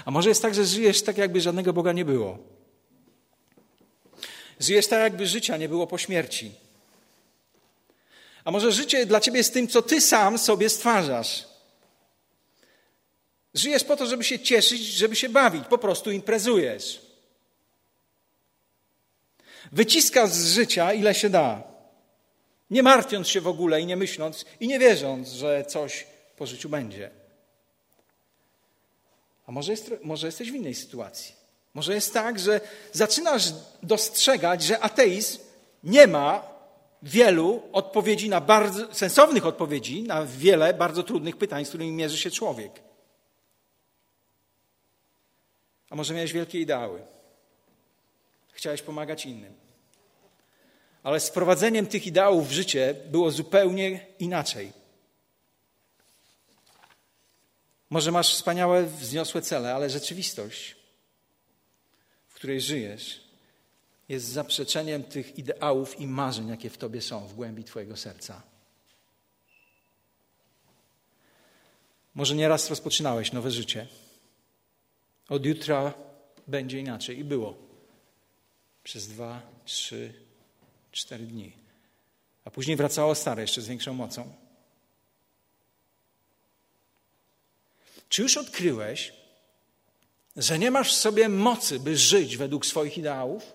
A 0.05 0.11
może 0.11 0.29
jest 0.29 0.43
tak, 0.43 0.55
że 0.55 0.65
żyjesz 0.65 1.03
tak, 1.03 1.19
jakby 1.19 1.41
żadnego 1.41 1.73
Boga 1.73 1.93
nie 1.93 2.05
było. 2.05 2.39
Żyjesz 4.61 4.87
tak, 4.87 5.01
jakby 5.01 5.27
życia 5.27 5.57
nie 5.57 5.69
było 5.69 5.87
po 5.87 5.99
śmierci. 5.99 6.53
A 8.45 8.51
może 8.51 8.73
życie 8.73 9.07
dla 9.07 9.21
ciebie 9.21 9.39
jest 9.39 9.53
tym, 9.53 9.69
co 9.69 9.83
ty 9.83 10.01
sam 10.01 10.39
sobie 10.39 10.69
stwarzasz. 10.69 11.49
Żyjesz 13.55 13.85
po 13.85 13.97
to, 13.97 14.07
żeby 14.07 14.25
się 14.25 14.39
cieszyć, 14.39 14.81
żeby 14.81 15.17
się 15.17 15.29
bawić, 15.29 15.65
po 15.65 15.79
prostu 15.79 16.11
imprezujesz. 16.11 17.10
Wyciska 19.73 20.27
z 20.27 20.47
życia 20.47 20.93
ile 20.93 21.15
się 21.15 21.31
da. 21.31 21.63
Nie 22.71 22.83
martwiąc 22.83 23.29
się 23.29 23.41
w 23.41 23.49
ogóle 23.49 23.81
i 23.81 23.87
nie 23.87 23.97
myśląc 23.97 24.45
i 24.61 24.69
nie 24.69 24.79
wierząc, 24.79 25.29
że 25.29 25.65
coś 25.65 26.07
po 26.37 26.47
życiu 26.47 26.69
będzie. 26.69 27.11
A 29.47 29.53
może, 29.53 29.73
jest, 29.73 29.93
może 30.03 30.27
jesteś 30.27 30.53
w 30.53 30.55
innej 30.55 30.75
sytuacji. 30.75 31.35
Może 31.75 31.95
jest 31.95 32.15
tak, 32.15 32.39
że 32.39 32.61
zaczynasz 32.93 33.53
dostrzegać, 33.83 34.63
że 34.63 34.81
ateizm 34.81 35.39
nie 35.85 36.07
ma 36.07 36.43
wielu 37.03 37.63
odpowiedzi 37.73 38.29
na 38.29 38.41
bardzo 38.41 38.95
sensownych 38.95 39.47
odpowiedzi 39.47 40.03
na 40.03 40.27
wiele 40.27 40.75
bardzo 40.75 41.03
trudnych 41.03 41.37
pytań, 41.37 41.65
z 41.65 41.69
którymi 41.69 41.93
mierzy 41.93 42.19
się 42.19 42.31
człowiek. 42.31 42.83
A 45.91 45.97
może 45.97 46.15
miałeś 46.15 46.33
wielkie 46.33 46.61
ideały? 46.61 47.03
Chciałeś 48.53 48.83
pomagać 48.83 49.27
innym. 49.27 49.60
Ale 51.03 51.21
z 51.21 51.29
wprowadzeniem 51.29 51.87
tych 51.87 52.07
ideałów 52.07 52.49
w 52.49 52.53
życie 52.53 52.95
było 53.11 53.31
zupełnie 53.31 54.07
inaczej. 54.19 54.73
Może 57.91 58.13
masz 58.13 58.35
wspaniałe, 58.35 58.87
wzniosłe 58.87 59.43
cele, 59.43 59.75
ale 59.75 59.91
rzeczywistość, 59.91 60.77
w 62.29 62.35
której 62.35 62.61
żyjesz, 62.61 63.21
jest 64.09 64.27
zaprzeczeniem 64.27 65.05
tych 65.05 65.39
ideałów 65.39 66.01
i 66.01 66.07
marzeń, 66.07 66.49
jakie 66.49 66.71
w 66.71 66.79
tobie 66.79 67.01
są, 67.01 67.27
w 67.27 67.35
głębi 67.35 67.65
twojego 67.65 67.97
serca. 67.97 68.43
Może 72.15 72.35
nieraz 72.35 72.71
rozpoczynałeś 72.71 73.33
nowe 73.33 73.51
życie. 73.51 73.87
Od 75.29 75.47
jutra 75.47 75.95
będzie 76.47 76.81
inaczej 76.81 77.19
i 77.19 77.25
było 77.25 77.55
przez 78.85 79.09
dwa, 79.09 79.43
trzy, 79.65 80.13
Cztery 80.93 81.27
dni. 81.27 81.53
A 82.45 82.51
później 82.51 82.77
wracało 82.77 83.15
stare 83.15 83.43
jeszcze 83.43 83.63
z 83.63 83.69
większą 83.69 83.95
mocą. 83.95 84.35
Czy 88.09 88.23
już 88.23 88.37
odkryłeś, 88.37 89.13
że 90.37 90.59
nie 90.59 90.71
masz 90.71 90.93
w 90.93 90.97
sobie 90.97 91.29
mocy, 91.29 91.81
by 91.81 91.97
żyć 91.97 92.37
według 92.37 92.67
swoich 92.67 92.99
ideałów? 92.99 93.53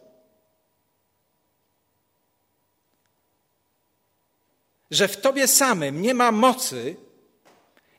Że 4.91 5.07
w 5.07 5.17
tobie 5.17 5.47
samym 5.47 6.01
nie 6.01 6.13
ma 6.13 6.31
mocy, 6.31 6.95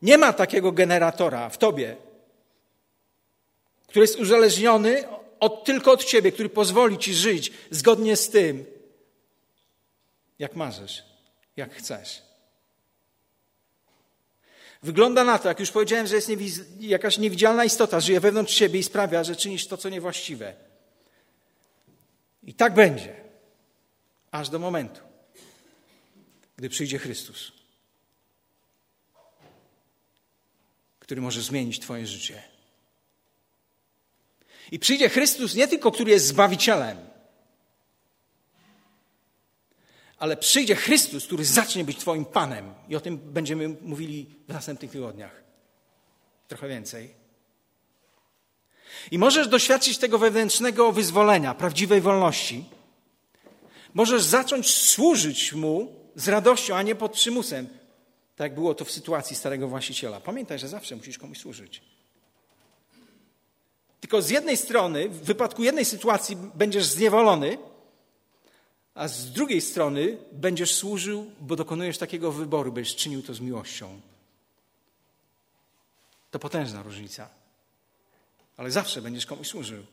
nie 0.03 0.19
ma 0.19 0.33
takiego 0.33 0.73
generatora 0.73 1.49
w 1.49 1.59
tobie, 1.59 1.97
który 3.87 4.05
jest 4.05 4.19
uzależniony 4.19 5.05
od, 5.41 5.65
tylko 5.65 5.93
od 5.93 6.05
ciebie, 6.05 6.33
który 6.33 6.49
pozwoli 6.49 6.99
ci 6.99 7.15
żyć 7.15 7.53
zgodnie 7.71 8.17
z 8.17 8.31
tym, 8.31 8.76
jak 10.39 10.57
marzysz, 10.57 11.05
jak 11.57 11.75
chcesz. 11.75 12.23
Wygląda 14.83 15.25
na 15.25 15.39
to, 15.39 15.49
jak 15.49 15.61
już 15.61 15.71
powiedziałem, 15.71 16.07
że 16.07 16.17
jest 16.17 16.31
jakaś 16.81 17.19
niewidzialna 17.19 17.65
istota, 17.65 18.01
żyje 18.01 18.21
wewnątrz 18.21 18.55
siebie 18.55 18.81
i 18.81 18.83
sprawia, 18.83 19.25
że 19.25 19.37
czynisz 19.37 19.67
to, 19.67 19.77
co 19.77 19.89
niewłaściwe. 19.89 20.55
I 22.43 22.55
tak 22.55 22.75
będzie, 22.75 23.17
aż 24.31 24.49
do 24.49 24.59
momentu, 24.59 25.01
gdy 26.57 26.69
przyjdzie 26.69 26.99
Chrystus, 26.99 27.53
który 30.99 31.21
może 31.21 31.43
zmienić 31.43 31.81
Twoje 31.81 32.07
życie. 32.07 32.43
I 34.71 34.79
przyjdzie 34.79 35.09
Chrystus 35.09 35.55
nie 35.55 35.69
tylko, 35.69 35.93
który 35.93 36.11
jest 36.11 36.27
Zbawicielem, 36.27 37.16
ale 40.19 40.37
przyjdzie 40.37 40.75
Chrystus, 40.75 41.27
który 41.27 41.45
zacznie 41.45 41.85
być 41.85 41.99
Twoim 41.99 42.25
Panem. 42.25 42.75
I 42.89 42.97
o 42.97 43.01
tym 43.01 43.19
będziemy 43.19 43.69
mówili 43.69 44.27
w 44.49 44.53
następnych 44.53 44.91
tygodniach. 44.91 45.43
Trochę 46.49 46.69
więcej. 46.69 47.15
I 49.11 49.19
możesz 49.19 49.49
doświadczyć 49.49 49.99
tego 49.99 50.19
wewnętrznego 50.19 50.93
wyzwolenia, 50.93 51.55
prawdziwej 51.55 52.01
wolności. 52.01 52.65
Możesz 53.95 54.23
zacząć 54.23 54.75
służyć 54.75 55.53
Mu 55.53 55.93
z 56.15 56.29
radością, 56.29 56.77
a 56.77 56.83
nie 56.83 56.95
pod 56.95 57.13
przymusem. 57.13 57.69
Tak 58.37 58.55
było 58.55 58.75
to 58.75 58.85
w 58.85 58.91
sytuacji 58.91 59.37
starego 59.37 59.69
właściciela. 59.69 60.21
Pamiętaj, 60.21 60.59
że 60.59 60.69
zawsze 60.69 60.97
musisz 60.97 61.19
komuś 61.19 61.39
służyć. 61.39 61.83
Tylko 64.01 64.23
z 64.23 64.31
jednej 64.31 64.57
strony, 64.57 65.09
w 65.09 65.25
wypadku 65.25 65.63
jednej 65.63 65.85
sytuacji 65.85 66.37
będziesz 66.55 66.85
zniewolony, 66.85 67.59
a 68.97 69.09
z 69.09 69.33
drugiej 69.33 69.61
strony 69.61 70.19
będziesz 70.33 70.75
służył, 70.75 71.31
bo 71.41 71.57
dokonujesz 71.57 71.99
takiego 71.99 72.33
wyboru, 72.33 72.73
będziesz 72.73 72.97
czynił 72.97 73.23
to 73.23 73.35
z 73.35 73.41
miłością. 73.41 74.01
To 76.31 76.39
potężna 76.39 76.83
różnica. 76.83 77.29
Ale 78.57 78.71
zawsze 78.71 79.03
będziesz 79.03 79.27
komuś 79.27 79.49
służył. 79.49 79.85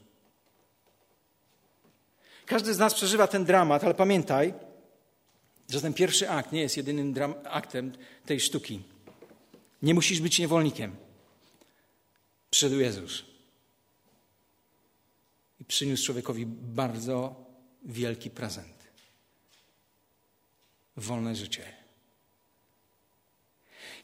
Każdy 2.46 2.74
z 2.74 2.78
nas 2.78 2.94
przeżywa 2.94 3.28
ten 3.28 3.46
dramat, 3.46 3.84
ale 3.84 3.94
pamiętaj, 3.94 4.54
że 5.70 5.82
ten 5.82 5.94
pierwszy 5.94 6.30
akt 6.30 6.52
nie 6.52 6.62
jest 6.62 6.78
jedynym 6.78 7.16
aktem 7.44 7.92
tej 8.26 8.40
sztuki. 8.40 8.82
Nie 9.82 9.94
musisz 9.94 10.22
być 10.22 10.40
niewolnikiem. 10.40 10.96
Przyszedł 12.50 12.80
Jezus 12.80 13.24
i 15.60 15.66
przyniósł 15.66 16.06
człowiekowi 16.06 16.46
bardzo 16.46 17.36
wielki 17.86 18.30
prezent 18.30 18.83
wolne 20.98 21.36
życie. 21.36 21.74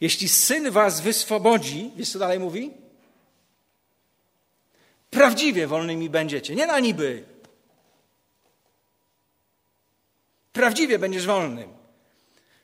Jeśli 0.01 0.29
syn 0.29 0.71
was 0.71 1.01
wyswobodzi, 1.01 1.91
wiesz 1.95 2.11
co 2.11 2.19
dalej 2.19 2.39
mówi? 2.39 2.71
Prawdziwie 5.09 5.67
wolnymi 5.67 6.09
będziecie, 6.09 6.55
nie 6.55 6.67
na 6.67 6.79
niby. 6.79 7.23
Prawdziwie 10.53 10.99
będziesz 10.99 11.25
wolnym. 11.25 11.73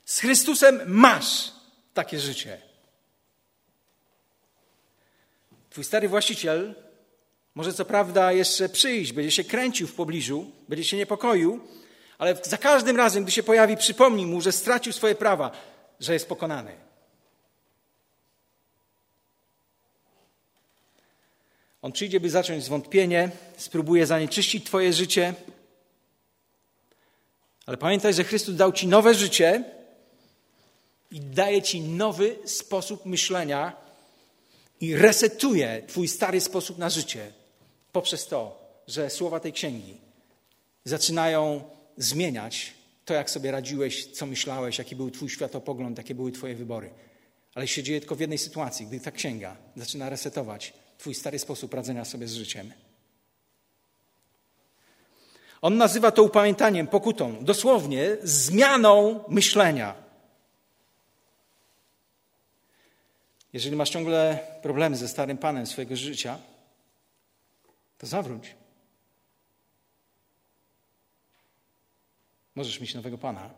Z 0.04 0.20
Chrystusem 0.20 0.80
masz 0.86 1.52
takie 1.94 2.20
życie. 2.20 2.62
Twój 5.70 5.84
stary 5.84 6.08
właściciel 6.08 6.74
może 7.54 7.72
co 7.72 7.84
prawda 7.84 8.32
jeszcze 8.32 8.68
przyjść, 8.68 9.12
będzie 9.12 9.30
się 9.30 9.44
kręcił 9.44 9.86
w 9.86 9.94
pobliżu, 9.94 10.50
będzie 10.68 10.84
się 10.84 10.96
niepokoił, 10.96 11.60
ale 12.18 12.36
za 12.42 12.58
każdym 12.58 12.96
razem, 12.96 13.22
gdy 13.22 13.32
się 13.32 13.42
pojawi, 13.42 13.76
przypomnij 13.76 14.26
mu, 14.26 14.40
że 14.40 14.52
stracił 14.52 14.92
swoje 14.92 15.14
prawa, 15.14 15.50
że 16.00 16.12
jest 16.12 16.28
pokonany. 16.28 16.76
On 21.82 21.92
przyjdzie, 21.92 22.20
by 22.20 22.30
zacząć 22.30 22.64
zwątpienie, 22.64 23.30
spróbuje 23.56 24.06
zanieczyścić 24.06 24.66
Twoje 24.66 24.92
życie. 24.92 25.34
Ale 27.66 27.76
pamiętaj, 27.76 28.14
że 28.14 28.24
Chrystus 28.24 28.56
dał 28.56 28.72
Ci 28.72 28.86
nowe 28.86 29.14
życie 29.14 29.64
i 31.10 31.20
daje 31.20 31.62
Ci 31.62 31.80
nowy 31.80 32.36
sposób 32.44 33.06
myślenia 33.06 33.76
i 34.80 34.96
resetuje 34.96 35.82
Twój 35.86 36.08
stary 36.08 36.40
sposób 36.40 36.78
na 36.78 36.90
życie 36.90 37.32
poprzez 37.92 38.26
to, 38.26 38.58
że 38.88 39.10
słowa 39.10 39.40
tej 39.40 39.52
księgi 39.52 39.96
zaczynają 40.84 41.64
zmieniać 41.96 42.74
to, 43.04 43.14
jak 43.14 43.30
sobie 43.30 43.50
radziłeś, 43.50 44.06
co 44.06 44.26
myślałeś, 44.26 44.78
jaki 44.78 44.96
był 44.96 45.10
Twój 45.10 45.28
światopogląd, 45.28 45.98
jakie 45.98 46.14
były 46.14 46.32
Twoje 46.32 46.54
wybory. 46.54 46.90
Ale 47.54 47.68
się 47.68 47.82
dzieje 47.82 48.00
tylko 48.00 48.16
w 48.16 48.20
jednej 48.20 48.38
sytuacji, 48.38 48.86
gdy 48.86 49.00
ta 49.00 49.10
księga 49.10 49.56
zaczyna 49.76 50.08
resetować 50.08 50.72
Twój 50.98 51.14
stary 51.14 51.38
sposób 51.38 51.74
radzenia 51.74 52.04
sobie 52.04 52.28
z 52.28 52.34
życiem. 52.34 52.72
On 55.62 55.76
nazywa 55.76 56.10
to 56.10 56.22
upamiętaniem, 56.22 56.86
pokutą, 56.86 57.44
dosłownie 57.44 58.16
zmianą 58.22 59.24
myślenia. 59.28 59.94
Jeżeli 63.52 63.76
masz 63.76 63.90
ciągle 63.90 64.38
problemy 64.62 64.96
ze 64.96 65.08
starym 65.08 65.38
panem 65.38 65.66
swojego 65.66 65.96
życia, 65.96 66.38
to 67.98 68.06
zawróć. 68.06 68.54
Możesz 72.56 72.80
mieć 72.80 72.94
nowego 72.94 73.18
Pana. 73.18 73.50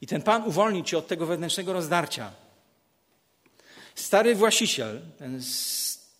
I 0.00 0.06
ten 0.06 0.22
Pan 0.22 0.44
uwolni 0.44 0.84
cię 0.84 0.98
od 0.98 1.06
tego 1.06 1.26
wewnętrznego 1.26 1.72
rozdarcia. 1.72 2.32
Stary 3.94 4.34
właściciel, 4.34 5.00
ten, 5.18 5.42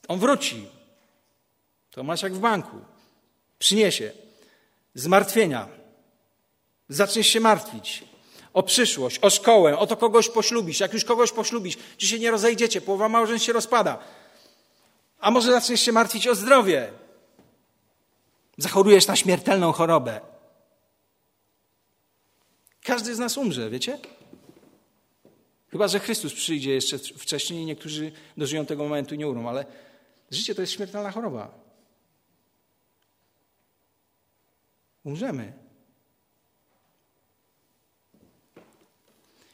on 0.08 0.18
wróci. 0.18 0.66
To 1.90 2.02
masz 2.02 2.22
jak 2.22 2.34
w 2.34 2.38
banku. 2.38 2.76
Przyniesie 3.58 4.12
zmartwienia. 4.94 5.68
Zaczniesz 6.88 7.26
się 7.26 7.40
martwić 7.40 8.04
o 8.52 8.62
przyszłość, 8.62 9.18
o 9.22 9.30
szkołę, 9.30 9.78
o 9.78 9.86
to 9.86 9.96
kogoś 9.96 10.28
poślubisz. 10.28 10.80
Jak 10.80 10.92
już 10.92 11.04
kogoś 11.04 11.32
poślubisz, 11.32 11.76
czy 11.96 12.06
się 12.06 12.18
nie 12.18 12.30
rozejdziecie, 12.30 12.80
połowa 12.80 13.08
małżeństw 13.08 13.46
się 13.46 13.52
rozpada. 13.52 13.98
A 15.20 15.30
może 15.30 15.52
zaczniesz 15.52 15.80
się 15.80 15.92
martwić 15.92 16.28
o 16.28 16.34
zdrowie. 16.34 16.92
Zachorujesz 18.58 19.06
na 19.06 19.16
śmiertelną 19.16 19.72
chorobę. 19.72 20.33
Każdy 22.84 23.14
z 23.14 23.18
nas 23.18 23.38
umrze, 23.38 23.70
wiecie? 23.70 23.98
Chyba, 25.70 25.88
że 25.88 26.00
Chrystus 26.00 26.34
przyjdzie 26.34 26.74
jeszcze 26.74 26.98
wcześniej 26.98 27.62
i 27.62 27.66
niektórzy 27.66 28.12
dożyją 28.36 28.66
tego 28.66 28.82
momentu 28.82 29.14
i 29.14 29.18
nie 29.18 29.28
umrą, 29.28 29.48
ale 29.48 29.66
życie 30.30 30.54
to 30.54 30.60
jest 30.60 30.72
śmiertelna 30.72 31.10
choroba. 31.10 31.50
Umrzemy. 35.04 35.52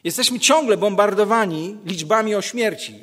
Jesteśmy 0.04 0.40
ciągle 0.40 0.76
bombardowani 0.76 1.78
liczbami 1.84 2.34
o 2.34 2.42
śmierci. 2.42 3.00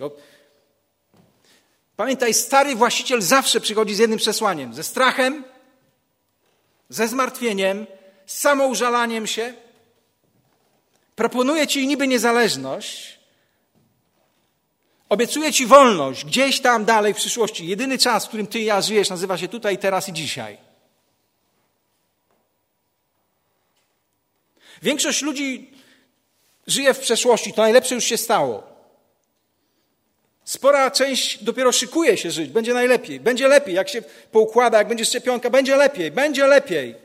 Pamiętaj, 1.95 2.33
stary 2.33 2.75
właściciel 2.75 3.21
zawsze 3.21 3.61
przychodzi 3.61 3.95
z 3.95 3.99
jednym 3.99 4.19
przesłaniem: 4.19 4.73
ze 4.73 4.83
strachem, 4.83 5.43
ze 6.89 7.07
zmartwieniem, 7.07 7.87
z 8.25 8.39
samoużalaniem 8.39 9.27
się 9.27 9.66
Proponuję 11.17 11.67
Ci 11.67 11.87
niby 11.87 12.07
niezależność, 12.07 13.19
obiecuję 15.09 15.53
Ci 15.53 15.65
wolność 15.65 16.25
gdzieś 16.25 16.59
tam 16.59 16.85
dalej 16.85 17.13
w 17.13 17.17
przyszłości. 17.17 17.67
Jedyny 17.67 17.97
czas, 17.97 18.25
w 18.25 18.27
którym 18.27 18.47
Ty 18.47 18.59
i 18.59 18.65
ja 18.65 18.81
żyjesz, 18.81 19.09
nazywa 19.09 19.37
się 19.37 19.47
tutaj, 19.47 19.77
teraz 19.77 20.09
i 20.09 20.13
dzisiaj. 20.13 20.57
Większość 24.81 25.21
ludzi 25.21 25.73
żyje 26.67 26.93
w 26.93 26.99
przeszłości, 26.99 27.53
to 27.53 27.61
najlepsze 27.61 27.95
już 27.95 28.03
się 28.03 28.17
stało. 28.17 28.63
Spora 30.43 30.91
część 30.91 31.43
dopiero 31.43 31.71
szykuje 31.71 32.17
się 32.17 32.31
żyć, 32.31 32.49
będzie 32.49 32.73
najlepiej, 32.73 33.19
będzie 33.19 33.47
lepiej, 33.47 33.75
jak 33.75 33.89
się 33.89 34.01
poukłada, 34.31 34.77
jak 34.77 34.87
będzie 34.87 35.05
szczepionka, 35.05 35.49
będzie 35.49 35.75
lepiej, 35.75 36.11
będzie 36.11 36.47
lepiej. 36.47 36.95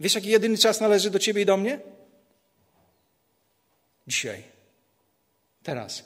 Wiesz, 0.00 0.14
jaki 0.14 0.28
jedyny 0.28 0.58
czas 0.58 0.80
należy 0.80 1.10
do 1.10 1.18
ciebie 1.18 1.42
i 1.42 1.46
do 1.46 1.56
mnie? 1.56 1.92
Dzisiaj. 4.06 4.44
Teraz. 5.62 6.04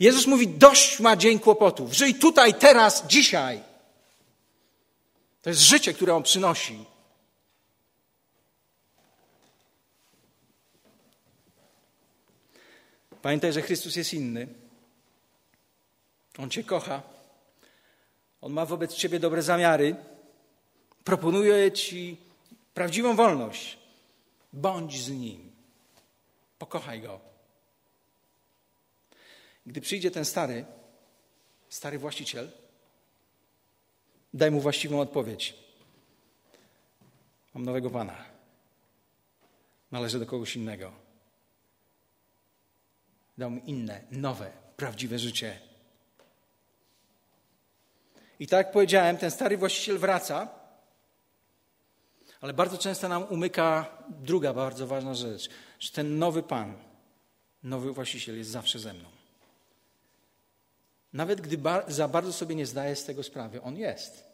Jezus 0.00 0.26
mówi: 0.26 0.48
Dość 0.48 1.00
ma 1.00 1.16
dzień 1.16 1.38
kłopotów. 1.38 1.92
Żyj 1.92 2.14
tutaj, 2.14 2.54
teraz, 2.54 3.06
dzisiaj. 3.06 3.62
To 5.42 5.50
jest 5.50 5.62
życie, 5.62 5.94
które 5.94 6.14
on 6.14 6.22
przynosi. 6.22 6.84
Pamiętaj, 13.22 13.52
że 13.52 13.62
Chrystus 13.62 13.96
jest 13.96 14.14
inny. 14.14 14.48
On 16.38 16.50
Cię 16.50 16.64
kocha. 16.64 17.02
On 18.40 18.52
ma 18.52 18.66
wobec 18.66 18.94
Ciebie 18.94 19.20
dobre 19.20 19.42
zamiary. 19.42 19.96
Proponuje 21.04 21.72
Ci 21.72 22.25
prawdziwą 22.76 23.16
wolność. 23.16 23.78
Bądź 24.52 25.02
z 25.02 25.10
Nim. 25.10 25.52
Pokochaj 26.58 27.00
Go. 27.00 27.20
Gdy 29.66 29.80
przyjdzie 29.80 30.10
ten 30.10 30.24
stary, 30.24 30.64
stary 31.68 31.98
właściciel, 31.98 32.50
daj 34.34 34.50
mu 34.50 34.60
właściwą 34.60 35.00
odpowiedź. 35.00 35.54
Mam 37.54 37.64
nowego 37.64 37.90
Pana. 37.90 38.24
Należy 39.90 40.18
do 40.18 40.26
kogoś 40.26 40.56
innego. 40.56 40.92
Dał 43.38 43.50
mu 43.50 43.60
inne, 43.60 44.04
nowe, 44.10 44.52
prawdziwe 44.76 45.18
życie. 45.18 45.60
I 48.38 48.46
tak 48.46 48.66
jak 48.66 48.72
powiedziałem, 48.72 49.16
ten 49.16 49.30
stary 49.30 49.58
właściciel 49.58 49.98
wraca, 49.98 50.55
ale 52.40 52.52
bardzo 52.52 52.78
często 52.78 53.08
nam 53.08 53.22
umyka 53.22 53.86
druga 54.08 54.54
bardzo 54.54 54.86
ważna 54.86 55.14
rzecz, 55.14 55.48
że 55.80 55.90
ten 55.90 56.18
nowy 56.18 56.42
Pan, 56.42 56.74
nowy 57.62 57.92
właściciel 57.92 58.38
jest 58.38 58.50
zawsze 58.50 58.78
ze 58.78 58.94
mną. 58.94 59.08
Nawet 61.12 61.40
gdy 61.40 61.58
za 61.88 62.08
bardzo 62.08 62.32
sobie 62.32 62.54
nie 62.54 62.66
zdaję 62.66 62.96
z 62.96 63.04
tego 63.04 63.22
sprawy, 63.22 63.62
on 63.62 63.76
jest. 63.76 64.24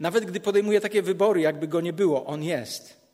Nawet 0.00 0.24
gdy 0.24 0.40
podejmuję 0.40 0.80
takie 0.80 1.02
wybory, 1.02 1.40
jakby 1.40 1.68
go 1.68 1.80
nie 1.80 1.92
było, 1.92 2.26
on 2.26 2.42
jest. 2.42 3.04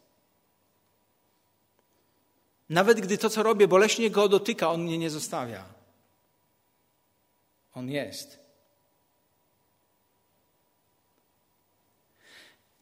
Nawet 2.68 3.00
gdy 3.00 3.18
to, 3.18 3.30
co 3.30 3.42
robię, 3.42 3.68
boleśnie 3.68 4.10
go 4.10 4.28
dotyka, 4.28 4.70
on 4.70 4.82
mnie 4.82 4.98
nie 4.98 5.10
zostawia. 5.10 5.64
On 7.74 7.90
jest. 7.90 8.39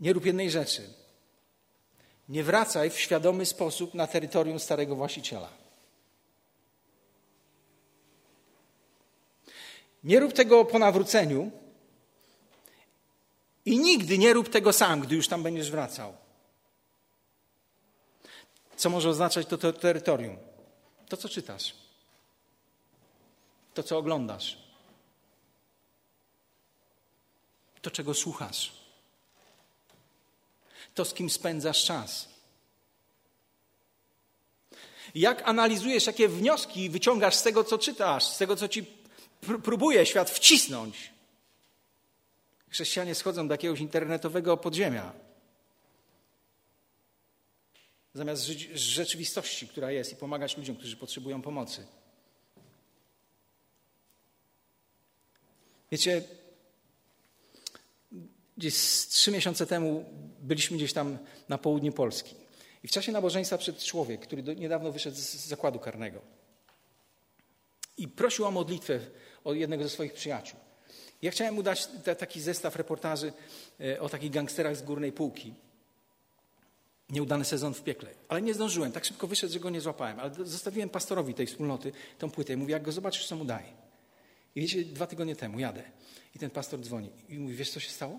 Nie 0.01 0.13
rób 0.13 0.27
jednej 0.27 0.51
rzeczy. 0.51 0.83
Nie 2.29 2.45
wracaj 2.45 2.91
w 2.91 3.01
świadomy 3.01 3.47
sposób 3.47 3.95
na 3.95 4.07
terytorium 4.07 4.61
starego 4.61 4.97
właściciela. 4.97 5.49
Nie 10.05 10.21
rób 10.21 10.33
tego 10.33 10.65
po 10.65 10.79
nawróceniu 10.79 11.51
i 13.65 13.79
nigdy 13.79 14.19
nie 14.19 14.33
rób 14.33 14.49
tego 14.49 14.73
sam, 14.73 15.01
gdy 15.01 15.17
już 15.17 15.29
tam 15.29 15.43
będziesz 15.43 15.71
wracał. 15.71 16.17
Co 18.77 18.91
może 18.91 19.09
oznaczać 19.09 19.47
to, 19.47 19.59
to 19.59 19.73
terytorium? 19.73 20.37
To, 21.09 21.17
co 21.17 21.29
czytasz, 21.29 21.75
to, 23.75 23.83
co 23.83 23.99
oglądasz, 23.99 24.59
to, 27.83 27.91
czego 27.91 28.15
słuchasz, 28.15 28.78
to, 30.99 31.05
z 31.05 31.15
kim 31.15 31.31
spędzasz 31.31 31.85
czas. 31.85 32.29
Jak 35.15 35.49
analizujesz, 35.49 36.07
jakie 36.07 36.29
wnioski 36.29 36.91
wyciągasz 36.91 37.35
z 37.35 37.43
tego, 37.43 37.65
co 37.65 37.79
czytasz, 37.79 38.27
z 38.27 38.39
tego, 38.39 38.57
co 38.57 38.69
ci 38.69 38.87
próbuje 39.65 40.07
świat 40.07 40.31
wcisnąć. 40.31 41.13
Chrześcijanie 42.69 43.15
schodzą 43.15 43.49
do 43.49 43.55
jakiegoś 43.55 43.81
internetowego 43.81 44.57
podziemia. 44.57 45.13
Zamiast 48.15 48.43
żyć 48.43 48.71
z 48.75 48.81
rzeczywistości, 48.81 49.69
która 49.69 49.93
jest 49.93 50.13
i 50.13 50.17
pomagać 50.17 50.57
ludziom, 50.57 50.77
którzy 50.77 50.97
potrzebują 50.97 51.43
pomocy. 51.43 51.87
Wiecie, 55.91 56.23
gdzieś 58.59 58.75
trzy 59.09 59.31
miesiące 59.31 59.67
temu 59.67 60.05
byliśmy 60.41 60.77
gdzieś 60.77 60.93
tam 60.93 61.19
na 61.49 61.59
południu 61.59 61.93
Polski. 61.93 62.35
I 62.83 62.89
w 62.89 62.91
czasie 62.91 63.13
nabożeństwa 63.13 63.59
przed 63.59 63.85
człowiek, 63.85 64.21
który 64.21 64.43
niedawno 64.43 64.93
wyszedł 64.93 65.17
z 65.17 65.47
zakładu 65.47 65.79
karnego. 65.79 66.21
I 67.97 68.09
prosił 68.09 68.45
o 68.45 68.51
modlitwę 68.51 69.01
od 69.45 69.57
jednego 69.57 69.85
ze 69.85 69.91
swoich 69.91 70.13
przyjaciół. 70.13 70.61
Ja 71.23 71.31
chciałem 71.31 71.55
mu 71.55 71.63
dać 71.63 71.87
te, 71.87 72.17
taki 72.17 72.41
zestaw 72.41 72.77
reportaży 72.77 73.33
e, 73.81 74.01
o 74.01 74.09
takich 74.09 74.31
gangsterach 74.31 74.77
z 74.77 74.83
górnej 74.83 75.13
półki. 75.13 75.55
Nieudany 77.11 77.45
sezon 77.45 77.75
w 77.75 77.83
piekle. 77.83 78.11
Ale 78.29 78.43
nie 78.43 78.55
zdążyłem. 78.55 78.93
Tak 78.93 79.05
szybko 79.05 79.27
wyszedł, 79.27 79.53
że 79.53 79.61
go 79.61 79.71
nie 79.71 79.81
złapałem. 79.81 80.21
Ale 80.21 80.35
zostawiłem 80.45 80.89
pastorowi 80.89 81.35
tej 81.35 81.47
wspólnoty 81.47 81.93
tą 82.19 82.31
płytę. 82.31 82.53
I 82.53 82.57
mówię, 82.57 82.73
jak 82.73 82.83
go 82.83 82.93
zobaczysz, 82.93 83.27
co 83.27 83.37
mu 83.37 83.45
daj. 83.45 83.65
I 84.55 84.61
wiecie, 84.61 84.85
dwa 84.85 85.07
tygodnie 85.07 85.37
temu 85.37 85.59
jadę. 85.59 85.83
I 86.35 86.39
ten 86.39 86.51
pastor 86.51 86.81
dzwoni. 86.81 87.11
I 87.29 87.39
mówi, 87.39 87.55
wiesz, 87.55 87.71
co 87.71 87.81
się 87.81 87.91
stało? 87.91 88.19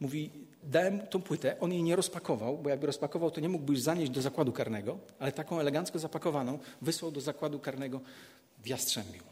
Mówi, 0.00 0.30
dałem 0.62 1.06
tą 1.06 1.22
płytę, 1.22 1.60
on 1.60 1.72
jej 1.72 1.82
nie 1.82 1.96
rozpakował, 1.96 2.58
bo 2.58 2.70
jakby 2.70 2.86
rozpakował, 2.86 3.30
to 3.30 3.40
nie 3.40 3.48
mógłby 3.48 3.72
już 3.72 3.82
zanieść 3.82 4.12
do 4.12 4.22
zakładu 4.22 4.52
karnego, 4.52 4.98
ale 5.18 5.32
taką 5.32 5.60
elegancko 5.60 5.98
zapakowaną 5.98 6.58
wysłał 6.82 7.10
do 7.10 7.20
zakładu 7.20 7.58
karnego 7.58 8.00
w 8.58 8.66
Jastrzębiu. 8.66 9.22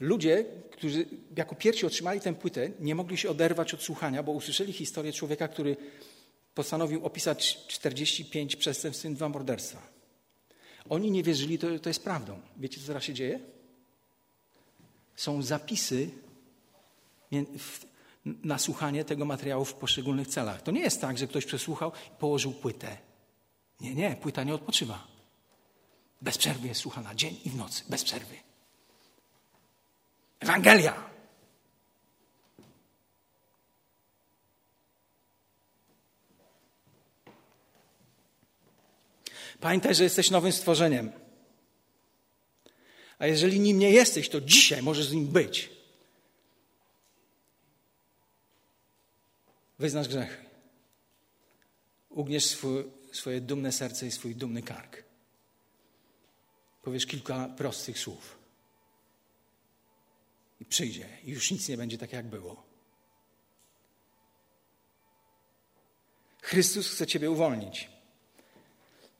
Ludzie, 0.00 0.44
którzy 0.70 1.06
jako 1.36 1.54
pierwsi 1.54 1.86
otrzymali 1.86 2.20
tę 2.20 2.34
płytę, 2.34 2.70
nie 2.80 2.94
mogli 2.94 3.16
się 3.16 3.30
oderwać 3.30 3.74
od 3.74 3.82
słuchania, 3.82 4.22
bo 4.22 4.32
usłyszeli 4.32 4.72
historię 4.72 5.12
człowieka, 5.12 5.48
który 5.48 5.76
postanowił 6.54 7.06
opisać 7.06 7.66
45 7.66 8.56
przestępstw 8.56 9.04
i 9.04 9.10
dwa 9.10 9.28
morderstwa. 9.28 9.82
Oni 10.88 11.10
nie 11.10 11.22
wierzyli, 11.22 11.58
to, 11.58 11.78
to 11.78 11.90
jest 11.90 12.04
prawdą. 12.04 12.40
Wiecie, 12.56 12.80
co 12.80 12.86
teraz 12.86 13.04
się 13.04 13.14
dzieje? 13.14 13.40
Są 15.16 15.42
zapisy 15.42 16.10
na 18.24 18.58
słuchanie 18.58 19.04
tego 19.04 19.24
materiału 19.24 19.64
w 19.64 19.74
poszczególnych 19.74 20.28
celach. 20.28 20.62
To 20.62 20.70
nie 20.70 20.80
jest 20.80 21.00
tak, 21.00 21.18
że 21.18 21.26
ktoś 21.26 21.46
przesłuchał 21.46 21.92
i 22.06 22.18
położył 22.18 22.52
płytę. 22.52 22.98
Nie, 23.80 23.94
nie, 23.94 24.16
płyta 24.16 24.44
nie 24.44 24.54
odpoczywa. 24.54 25.06
Bez 26.22 26.38
przerwy 26.38 26.68
jest 26.68 26.80
słuchana, 26.80 27.14
dzień 27.14 27.36
i 27.44 27.50
w 27.50 27.56
nocy, 27.56 27.84
bez 27.88 28.04
przerwy. 28.04 28.34
Ewangelia. 30.40 31.10
Pamiętaj, 39.60 39.94
że 39.94 40.04
jesteś 40.04 40.30
nowym 40.30 40.52
stworzeniem. 40.52 41.12
A 43.18 43.26
jeżeli 43.26 43.60
nim 43.60 43.78
nie 43.78 43.90
jesteś, 43.90 44.28
to 44.28 44.40
dzisiaj 44.40 44.82
możesz 44.82 45.06
z 45.06 45.12
nim 45.12 45.26
być. 45.26 45.79
Wyznasz 49.80 50.08
grzechy. 50.08 50.44
Ugniesz 52.10 52.44
swój, 52.44 52.84
swoje 53.12 53.40
dumne 53.40 53.72
serce 53.72 54.06
i 54.06 54.10
swój 54.12 54.34
dumny 54.34 54.62
kark. 54.62 55.02
Powiesz 56.82 57.06
kilka 57.06 57.48
prostych 57.56 57.98
słów. 57.98 58.38
I 60.60 60.64
przyjdzie, 60.64 61.08
i 61.24 61.30
już 61.30 61.50
nic 61.50 61.68
nie 61.68 61.76
będzie 61.76 61.98
tak, 61.98 62.12
jak 62.12 62.26
było. 62.26 62.62
Chrystus 66.42 66.90
chce 66.90 67.06
Ciebie 67.06 67.30
uwolnić. 67.30 67.88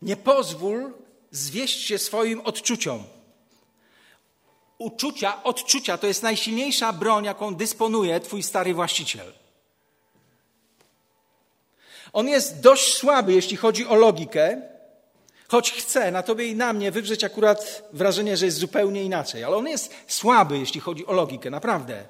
Nie 0.03 0.17
pozwól 0.17 0.93
zwieść 1.31 1.87
się 1.87 1.99
swoim 1.99 2.41
odczuciom. 2.41 3.05
Uczucia, 4.79 5.43
odczucia 5.43 5.99
to 5.99 6.07
jest 6.07 6.23
najsilniejsza 6.23 6.93
broń, 6.93 7.25
jaką 7.25 7.55
dysponuje 7.55 8.21
Twój 8.21 8.43
stary 8.43 8.75
właściciel. 8.75 9.40
On 12.13 12.29
jest 12.29 12.61
dość 12.61 12.95
słaby, 12.95 13.33
jeśli 13.33 13.57
chodzi 13.57 13.87
o 13.87 13.95
logikę, 13.95 14.63
choć 15.49 15.73
chce 15.73 16.11
na 16.11 16.23
tobie 16.23 16.47
i 16.47 16.57
na 16.57 16.73
mnie 16.73 16.91
wywrzeć 16.91 17.25
akurat 17.25 17.89
wrażenie, 17.93 18.37
że 18.37 18.47
jest 18.47 18.59
zupełnie 18.59 19.05
inaczej. 19.05 19.45
Ale 19.45 19.57
on 19.57 19.69
jest 19.69 19.95
słaby, 20.07 20.59
jeśli 20.59 20.81
chodzi 20.81 21.07
o 21.07 21.13
logikę, 21.13 21.51
naprawdę. 21.51 22.05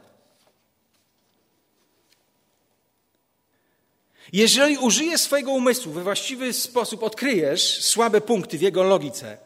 Jeżeli 4.33 4.79
użyjesz 4.79 5.21
swojego 5.21 5.51
umysłu 5.51 5.93
we 5.93 6.03
właściwy 6.03 6.53
sposób, 6.53 7.03
odkryjesz 7.03 7.85
słabe 7.85 8.21
punkty 8.21 8.59
w 8.59 8.63
jego 8.63 8.83
logice, 8.83 9.39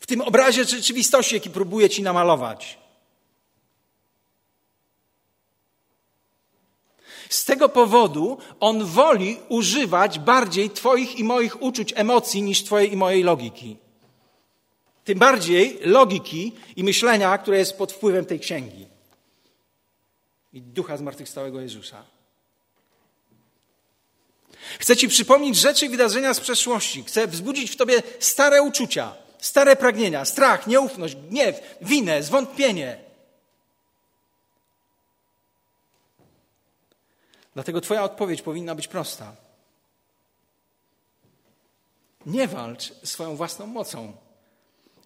w 0.00 0.06
tym 0.06 0.20
obrazie 0.20 0.64
rzeczywistości, 0.64 1.34
jaki 1.34 1.50
próbuje 1.50 1.90
ci 1.90 2.02
namalować. 2.02 2.78
Z 7.28 7.44
tego 7.44 7.68
powodu 7.68 8.38
on 8.60 8.84
woli 8.84 9.38
używać 9.48 10.18
bardziej 10.18 10.70
Twoich 10.70 11.18
i 11.18 11.24
moich 11.24 11.62
uczuć, 11.62 11.92
emocji 11.96 12.42
niż 12.42 12.64
Twojej 12.64 12.92
i 12.92 12.96
mojej 12.96 13.22
logiki. 13.22 13.76
Tym 15.04 15.18
bardziej 15.18 15.78
logiki 15.82 16.52
i 16.76 16.84
myślenia, 16.84 17.38
które 17.38 17.58
jest 17.58 17.78
pod 17.78 17.92
wpływem 17.92 18.24
tej 18.24 18.40
księgi. 18.40 18.86
i 20.52 20.62
ducha 20.62 20.96
zmartwychwstałego 20.96 21.60
Jezusa. 21.60 22.04
Chcę 24.78 24.96
Ci 24.96 25.08
przypomnieć 25.08 25.56
rzeczy 25.56 25.86
i 25.86 25.88
wydarzenia 25.88 26.34
z 26.34 26.40
przeszłości. 26.40 27.04
Chcę 27.04 27.26
wzbudzić 27.26 27.70
w 27.70 27.76
Tobie 27.76 28.02
stare 28.20 28.62
uczucia, 28.62 29.14
stare 29.38 29.76
pragnienia, 29.76 30.24
strach, 30.24 30.66
nieufność, 30.66 31.16
gniew, 31.16 31.76
winę, 31.80 32.22
zwątpienie. 32.22 33.05
Dlatego 37.56 37.80
Twoja 37.80 38.02
odpowiedź 38.02 38.42
powinna 38.42 38.74
być 38.74 38.88
prosta. 38.88 39.36
Nie 42.26 42.48
walcz 42.48 42.92
swoją 43.04 43.36
własną 43.36 43.66
mocą. 43.66 44.12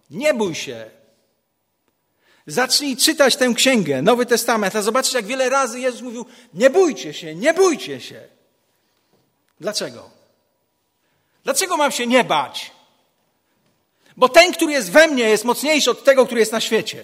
Nie 0.09 0.33
bój 0.33 0.55
się. 0.55 0.91
Zacznij 2.47 2.97
czytać 2.97 3.35
tę 3.35 3.53
księgę, 3.55 4.01
Nowy 4.01 4.25
Testament, 4.25 4.75
a 4.75 4.81
zobaczysz, 4.81 5.13
jak 5.13 5.25
wiele 5.25 5.49
razy 5.49 5.79
Jezus 5.79 6.01
mówił: 6.01 6.25
Nie 6.53 6.69
bójcie 6.69 7.13
się, 7.13 7.35
nie 7.35 7.53
bójcie 7.53 8.01
się. 8.01 8.27
Dlaczego? 9.59 10.09
Dlaczego 11.43 11.77
mam 11.77 11.91
się 11.91 12.07
nie 12.07 12.23
bać? 12.23 12.71
Bo 14.17 14.29
ten, 14.29 14.53
który 14.53 14.73
jest 14.73 14.91
we 14.91 15.07
mnie, 15.07 15.23
jest 15.23 15.45
mocniejszy 15.45 15.91
od 15.91 16.03
tego, 16.03 16.25
który 16.25 16.39
jest 16.39 16.51
na 16.51 16.61
świecie. 16.61 17.03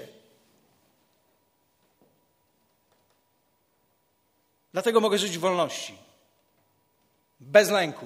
Dlatego 4.74 5.00
mogę 5.00 5.18
żyć 5.18 5.38
w 5.38 5.42
wolności, 5.42 5.98
bez 7.40 7.70
lęku. 7.70 8.06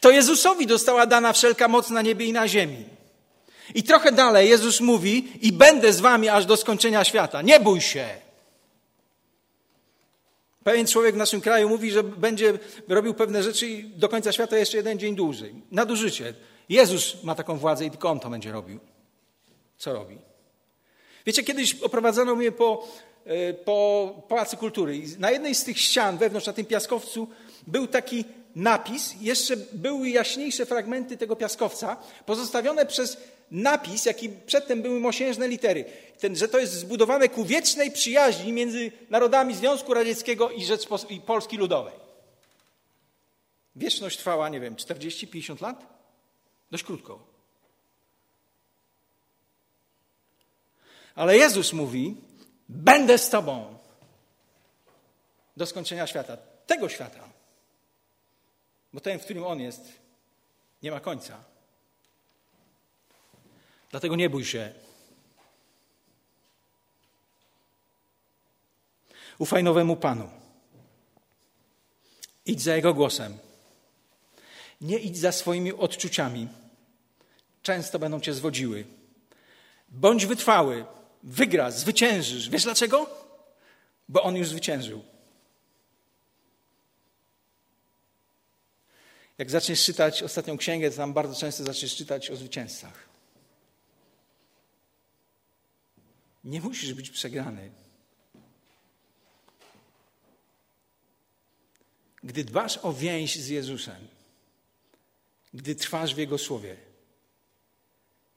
To 0.00 0.10
Jezusowi 0.10 0.66
dostała 0.66 1.06
dana 1.06 1.32
wszelka 1.32 1.68
moc 1.68 1.90
na 1.90 2.02
niebie 2.02 2.26
i 2.26 2.32
na 2.32 2.48
ziemi. 2.48 2.84
I 3.74 3.82
trochę 3.82 4.12
dalej 4.12 4.48
Jezus 4.48 4.80
mówi: 4.80 5.32
I 5.40 5.52
będę 5.52 5.92
z 5.92 6.00
wami 6.00 6.28
aż 6.28 6.46
do 6.46 6.56
skończenia 6.56 7.04
świata. 7.04 7.42
Nie 7.42 7.60
bój 7.60 7.80
się. 7.80 8.08
Pewien 10.64 10.86
człowiek 10.86 11.14
w 11.14 11.18
naszym 11.18 11.40
kraju 11.40 11.68
mówi, 11.68 11.90
że 11.90 12.02
będzie 12.02 12.58
robił 12.88 13.14
pewne 13.14 13.42
rzeczy 13.42 13.66
i 13.66 13.84
do 13.84 14.08
końca 14.08 14.32
świata 14.32 14.58
jeszcze 14.58 14.76
jeden 14.76 14.98
dzień 14.98 15.16
dłużej. 15.16 15.54
Nadużycie. 15.70 16.34
Jezus 16.68 17.22
ma 17.22 17.34
taką 17.34 17.58
władzę 17.58 17.86
i 17.86 17.90
tylko 17.90 18.10
on 18.10 18.20
to 18.20 18.30
będzie 18.30 18.52
robił. 18.52 18.80
Co 19.78 19.92
robi? 19.92 20.18
Wiecie, 21.28 21.42
kiedyś 21.42 21.74
oprowadzono 21.74 22.34
mnie 22.34 22.52
po, 22.52 22.88
e, 23.24 23.54
po 23.54 24.14
Pałacu 24.28 24.56
Kultury 24.56 24.96
i 24.96 25.18
na 25.18 25.30
jednej 25.30 25.54
z 25.54 25.64
tych 25.64 25.78
ścian 25.78 26.18
wewnątrz, 26.18 26.46
na 26.46 26.52
tym 26.52 26.66
piaskowcu, 26.66 27.28
był 27.66 27.86
taki 27.86 28.24
napis, 28.56 29.14
jeszcze 29.20 29.56
były 29.56 30.10
jaśniejsze 30.10 30.66
fragmenty 30.66 31.16
tego 31.16 31.36
piaskowca, 31.36 31.96
pozostawione 32.26 32.86
przez 32.86 33.16
napis, 33.50 34.04
jaki 34.04 34.28
przedtem 34.28 34.82
były 34.82 35.00
mosiężne 35.00 35.48
litery. 35.48 35.84
Ten, 36.18 36.36
że 36.36 36.48
to 36.48 36.58
jest 36.58 36.72
zbudowane 36.72 37.28
ku 37.28 37.44
wiecznej 37.44 37.90
przyjaźni 37.90 38.52
między 38.52 38.92
narodami 39.10 39.54
Związku 39.54 39.94
Radzieckiego 39.94 40.50
i, 40.50 40.64
Rzeczpos- 40.64 41.10
i 41.10 41.20
Polski 41.20 41.56
Ludowej. 41.56 41.94
Wieczność 43.76 44.18
trwała, 44.18 44.48
nie 44.48 44.60
wiem, 44.60 44.76
40-50 44.76 45.62
lat? 45.62 45.86
Dość 46.70 46.84
krótko. 46.84 47.27
Ale 51.18 51.36
Jezus 51.36 51.72
mówi: 51.72 52.16
Będę 52.68 53.18
z 53.18 53.30
Tobą 53.30 53.78
do 55.56 55.66
skończenia 55.66 56.06
świata. 56.06 56.36
Tego 56.66 56.88
świata. 56.88 57.28
Bo 58.92 59.00
ten, 59.00 59.18
w 59.18 59.24
którym 59.24 59.44
On 59.44 59.60
jest, 59.60 59.92
nie 60.82 60.90
ma 60.90 61.00
końca. 61.00 61.44
Dlatego 63.90 64.16
nie 64.16 64.30
bój 64.30 64.44
się. 64.44 64.72
Ufaj 69.38 69.64
nowemu 69.64 69.96
Panu. 69.96 70.30
Idź 72.46 72.62
za 72.62 72.76
Jego 72.76 72.94
głosem. 72.94 73.38
Nie 74.80 74.98
idź 74.98 75.18
za 75.18 75.32
swoimi 75.32 75.72
odczuciami. 75.72 76.48
Często 77.62 77.98
będą 77.98 78.20
cię 78.20 78.34
zwodziły. 78.34 78.84
Bądź 79.88 80.26
wytrwały. 80.26 80.97
Wygrasz, 81.22 81.74
zwyciężysz. 81.74 82.48
Wiesz 82.50 82.62
dlaczego? 82.62 83.10
Bo 84.08 84.22
On 84.22 84.36
już 84.36 84.48
zwyciężył. 84.48 85.04
Jak 89.38 89.50
zaczniesz 89.50 89.84
czytać 89.84 90.22
ostatnią 90.22 90.56
księgę, 90.56 90.90
to 90.90 90.96
tam 90.96 91.12
bardzo 91.12 91.40
często 91.40 91.64
zaczniesz 91.64 91.96
czytać 91.96 92.30
o 92.30 92.36
zwycięzcach. 92.36 93.08
Nie 96.44 96.60
musisz 96.60 96.94
być 96.94 97.10
przegrany. 97.10 97.70
Gdy 102.22 102.44
dbasz 102.44 102.78
o 102.82 102.92
więź 102.92 103.36
z 103.36 103.48
Jezusem, 103.48 104.08
gdy 105.54 105.74
trwasz 105.74 106.14
w 106.14 106.18
Jego 106.18 106.38
słowie, 106.38 106.76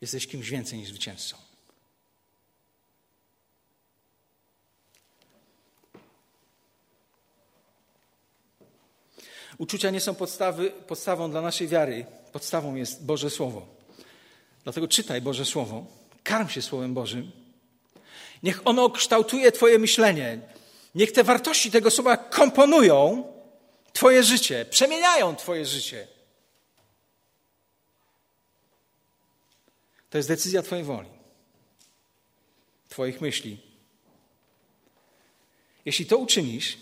jesteś 0.01 0.27
kimś 0.27 0.49
więcej 0.49 0.79
niż 0.79 0.89
zwycięzcą. 0.89 1.50
Uczucia 9.61 9.89
nie 9.89 10.01
są 10.01 10.15
podstawy, 10.15 10.71
podstawą 10.71 11.31
dla 11.31 11.41
naszej 11.41 11.67
wiary. 11.67 12.05
Podstawą 12.31 12.75
jest 12.75 13.05
Boże 13.05 13.29
Słowo. 13.29 13.67
Dlatego 14.63 14.87
czytaj 14.87 15.21
Boże 15.21 15.45
Słowo, 15.45 15.85
karm 16.23 16.49
się 16.49 16.61
Słowem 16.61 16.93
Bożym. 16.93 17.31
Niech 18.43 18.67
ono 18.67 18.89
kształtuje 18.89 19.51
Twoje 19.51 19.79
myślenie. 19.79 20.39
Niech 20.95 21.11
te 21.11 21.23
wartości 21.23 21.71
tego 21.71 21.91
słowa 21.91 22.17
komponują 22.17 23.23
Twoje 23.93 24.23
życie, 24.23 24.65
przemieniają 24.69 25.35
Twoje 25.35 25.65
życie. 25.65 26.07
To 30.09 30.17
jest 30.17 30.29
decyzja 30.29 30.61
Twojej 30.61 30.83
woli, 30.85 31.09
Twoich 32.89 33.21
myśli. 33.21 33.57
Jeśli 35.85 36.05
to 36.05 36.17
uczynisz, 36.17 36.77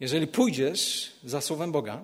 jeżeli 0.00 0.26
pójdziesz 0.26 1.12
za 1.24 1.40
Słowem 1.40 1.72
Boga, 1.72 2.02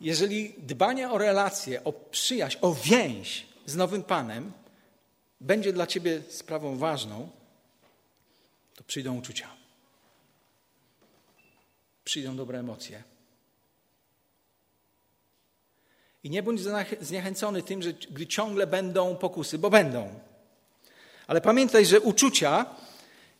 jeżeli 0.00 0.54
dbanie 0.58 1.10
o 1.10 1.18
relacje, 1.18 1.84
o 1.84 1.92
przyjaźń, 1.92 2.58
o 2.60 2.74
więź 2.74 3.46
z 3.66 3.76
nowym 3.76 4.02
Panem 4.02 4.52
będzie 5.40 5.72
dla 5.72 5.86
Ciebie 5.86 6.22
sprawą 6.28 6.78
ważną, 6.78 7.30
to 8.74 8.84
przyjdą 8.84 9.18
uczucia. 9.18 9.48
Przyjdą 12.04 12.36
dobre 12.36 12.58
emocje. 12.58 13.02
I 16.24 16.30
nie 16.30 16.42
bądź 16.42 16.60
zniechęcony 17.00 17.62
tym, 17.62 17.82
że 17.82 17.92
gdy 17.92 18.26
ciągle 18.26 18.66
będą 18.66 19.16
pokusy, 19.16 19.58
bo 19.58 19.70
będą. 19.70 20.20
Ale 21.26 21.40
pamiętaj, 21.40 21.86
że 21.86 22.00
uczucia 22.00 22.66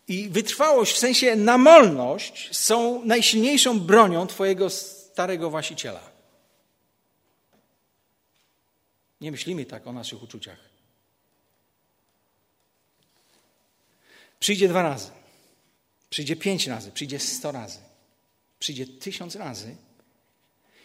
i 0.09 0.29
wytrwałość, 0.29 0.95
w 0.95 0.99
sensie 0.99 1.37
namolność, 1.37 2.57
są 2.57 3.05
najsilniejszą 3.05 3.81
bronią 3.81 4.27
Twojego 4.27 4.71
starego 4.71 5.51
właściciela. 5.51 6.11
Nie 9.21 9.31
myślimy 9.31 9.65
tak 9.65 9.87
o 9.87 9.93
naszych 9.93 10.23
uczuciach. 10.23 10.59
Przyjdzie 14.41 14.69
dwa 14.69 14.83
razy, 14.83 15.11
przyjdzie 16.11 16.37
pięć 16.37 16.67
razy, 16.67 16.93
przyjdzie 16.93 17.19
sto 17.19 17.53
razy, 17.53 17.79
przyjdzie 18.59 18.87
tysiąc 18.87 19.37
razy 19.37 19.77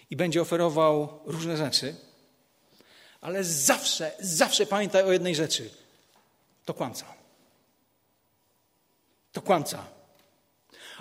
i 0.09 0.15
będzie 0.15 0.41
oferował 0.41 1.19
różne 1.25 1.57
rzeczy, 1.57 1.95
ale 3.21 3.43
zawsze, 3.43 4.11
zawsze 4.19 4.65
pamiętaj 4.65 5.03
o 5.03 5.11
jednej 5.11 5.35
rzeczy: 5.35 5.69
to 6.65 6.73
kłamca 6.73 7.18
to 9.39 9.45
kłamca. 9.45 9.85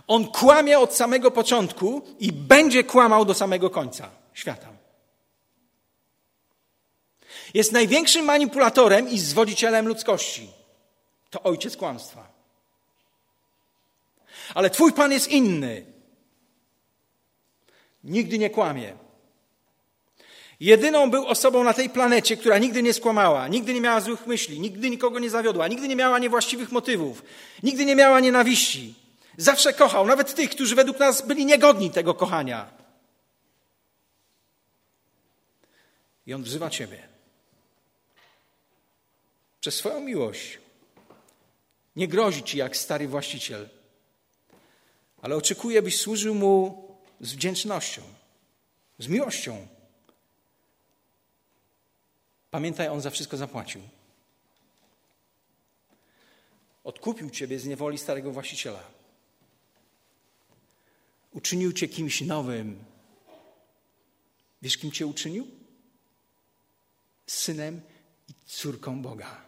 On 0.06 0.26
kłamie 0.26 0.78
od 0.78 0.94
samego 0.94 1.30
początku 1.30 2.02
i 2.18 2.32
będzie 2.32 2.84
kłamał 2.84 3.24
do 3.24 3.34
samego 3.34 3.70
końca 3.70 4.10
świata. 4.34 4.68
Jest 7.54 7.72
największym 7.72 8.24
manipulatorem 8.24 9.08
i 9.08 9.18
zwodzicielem 9.18 9.88
ludzkości. 9.88 10.50
To 11.30 11.42
ojciec 11.42 11.76
kłamstwa. 11.76 12.28
Ale 14.54 14.70
Twój 14.70 14.92
Pan 14.92 15.12
jest 15.12 15.28
inny. 15.28 15.86
Nigdy 18.04 18.38
nie 18.38 18.50
kłamie. 18.50 18.96
Jedyną 20.60 21.10
był 21.10 21.26
osobą 21.26 21.64
na 21.64 21.72
tej 21.72 21.90
planecie, 21.90 22.36
która 22.36 22.58
nigdy 22.58 22.82
nie 22.82 22.94
skłamała, 22.94 23.48
nigdy 23.48 23.74
nie 23.74 23.80
miała 23.80 24.00
złych 24.00 24.26
myśli, 24.26 24.60
nigdy 24.60 24.90
nikogo 24.90 25.18
nie 25.18 25.30
zawiodła, 25.30 25.68
nigdy 25.68 25.88
nie 25.88 25.96
miała 25.96 26.18
niewłaściwych 26.18 26.72
motywów, 26.72 27.22
nigdy 27.62 27.84
nie 27.84 27.96
miała 27.96 28.20
nienawiści. 28.20 28.94
Zawsze 29.36 29.72
kochał, 29.72 30.06
nawet 30.06 30.34
tych, 30.34 30.50
którzy 30.50 30.74
według 30.74 30.98
nas 30.98 31.26
byli 31.26 31.46
niegodni 31.46 31.90
tego 31.90 32.14
kochania. 32.14 32.70
I 36.26 36.34
on 36.34 36.42
wzywa 36.42 36.70
Ciebie. 36.70 37.08
przez 39.60 39.74
swoją 39.74 40.00
miłość 40.00 40.58
nie 41.96 42.08
grozi 42.08 42.42
ci 42.42 42.58
jak 42.58 42.76
stary 42.76 43.08
właściciel, 43.08 43.68
ale 45.22 45.36
oczekuje, 45.36 45.82
byś 45.82 46.00
służył 46.00 46.34
mu 46.34 46.84
z 47.20 47.32
wdzięcznością, 47.32 48.02
z 48.98 49.08
miłością. 49.08 49.77
Pamiętaj, 52.50 52.88
on 52.88 53.00
za 53.00 53.10
wszystko 53.10 53.36
zapłacił. 53.36 53.80
Odkupił 56.84 57.30
ciebie 57.30 57.58
z 57.58 57.66
niewoli 57.66 57.98
starego 57.98 58.32
właściciela. 58.32 58.82
Uczynił 61.32 61.72
cię 61.72 61.88
kimś 61.88 62.20
nowym. 62.20 62.84
Wiesz, 64.62 64.76
kim 64.76 64.92
cię 64.92 65.06
uczynił? 65.06 65.46
Synem 67.26 67.80
i 68.28 68.32
córką 68.46 69.02
Boga. 69.02 69.40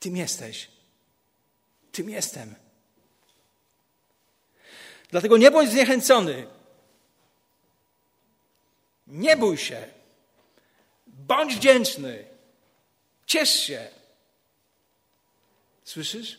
Tym 0.00 0.16
jesteś. 0.16 0.68
Tym 1.92 2.10
jestem. 2.10 2.54
Dlatego 5.10 5.36
nie 5.36 5.50
bądź 5.50 5.70
zniechęcony. 5.70 6.46
Nie 9.06 9.36
bój 9.36 9.56
się. 9.56 9.86
Bądź 11.06 11.56
wdzięczny. 11.56 12.24
Ciesz 13.26 13.50
się. 13.50 13.88
Słyszysz? 15.84 16.38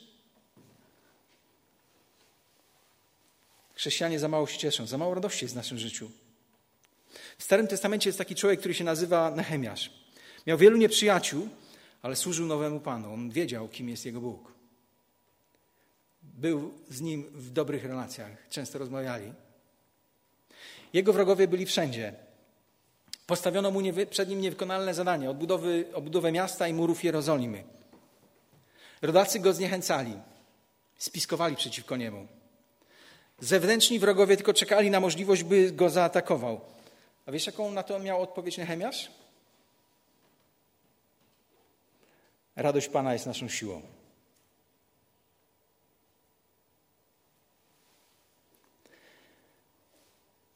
Chrześcijanie 3.73 4.19
za 4.19 4.27
mało 4.27 4.47
się 4.47 4.57
cieszą, 4.57 4.87
za 4.87 4.97
mało 4.97 5.13
radości 5.13 5.45
jest 5.45 5.55
w 5.55 5.57
naszym 5.57 5.77
życiu. 5.77 6.11
W 7.37 7.43
Starym 7.43 7.67
Testamencie 7.67 8.09
jest 8.09 8.17
taki 8.17 8.35
człowiek, 8.35 8.59
który 8.59 8.73
się 8.73 8.83
nazywa 8.83 9.31
Nehemiasz. 9.31 9.91
Miał 10.47 10.57
wielu 10.57 10.77
nieprzyjaciół, 10.77 11.49
ale 12.01 12.15
służył 12.15 12.45
nowemu 12.45 12.79
Panu. 12.79 13.13
On 13.13 13.29
wiedział, 13.29 13.67
kim 13.67 13.89
jest 13.89 14.05
jego 14.05 14.21
Bóg. 14.21 14.53
Był 16.21 16.73
z 16.89 17.01
nim 17.01 17.23
w 17.23 17.49
dobrych 17.49 17.85
relacjach, 17.85 18.49
często 18.49 18.79
rozmawiali. 18.79 19.33
Jego 20.93 21.13
wrogowie 21.13 21.47
byli 21.47 21.65
wszędzie. 21.65 22.24
Postawiono 23.27 23.71
mu 23.71 23.79
przed 24.09 24.29
nim 24.29 24.41
niewykonalne 24.41 24.93
zadanie 24.93 25.29
odbudowy, 25.29 25.85
odbudowę 25.93 26.31
miasta 26.31 26.67
i 26.67 26.73
murów 26.73 27.03
Jerozolimy. 27.03 27.63
Rodacy 29.01 29.39
go 29.39 29.53
zniechęcali, 29.53 30.13
spiskowali 30.97 31.55
przeciwko 31.55 31.97
niemu. 31.97 32.27
Zewnętrzni 33.39 33.99
wrogowie 33.99 34.35
tylko 34.35 34.53
czekali 34.53 34.89
na 34.89 34.99
możliwość, 34.99 35.43
by 35.43 35.71
go 35.71 35.89
zaatakował. 35.89 36.61
A 37.25 37.31
wiesz, 37.31 37.45
jaką 37.45 37.71
na 37.71 37.83
to 37.83 37.99
miał 37.99 38.21
odpowiedź 38.21 38.57
Nehemiasz? 38.57 39.11
Radość 42.55 42.87
Pana 42.87 43.13
jest 43.13 43.25
naszą 43.25 43.49
siłą. 43.49 43.81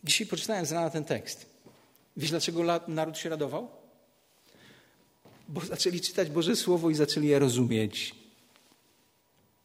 Dzisiaj 0.04 0.28
poczytałem 0.28 0.66
z 0.66 0.72
rana 0.72 0.90
ten 0.90 1.06
tekst. 1.06 1.46
Wiesz, 2.20 2.30
dlaczego 2.30 2.64
naród 2.88 3.18
się 3.18 3.30
radował? 3.30 3.72
Bo 5.48 5.62
zaczęli 5.62 6.02
czytać 6.02 6.30
Boże 6.30 6.56
Słowo 6.56 6.90
i 6.90 6.96
zaczęli 6.96 7.28
je 7.28 7.40
rozumieć. 7.40 8.16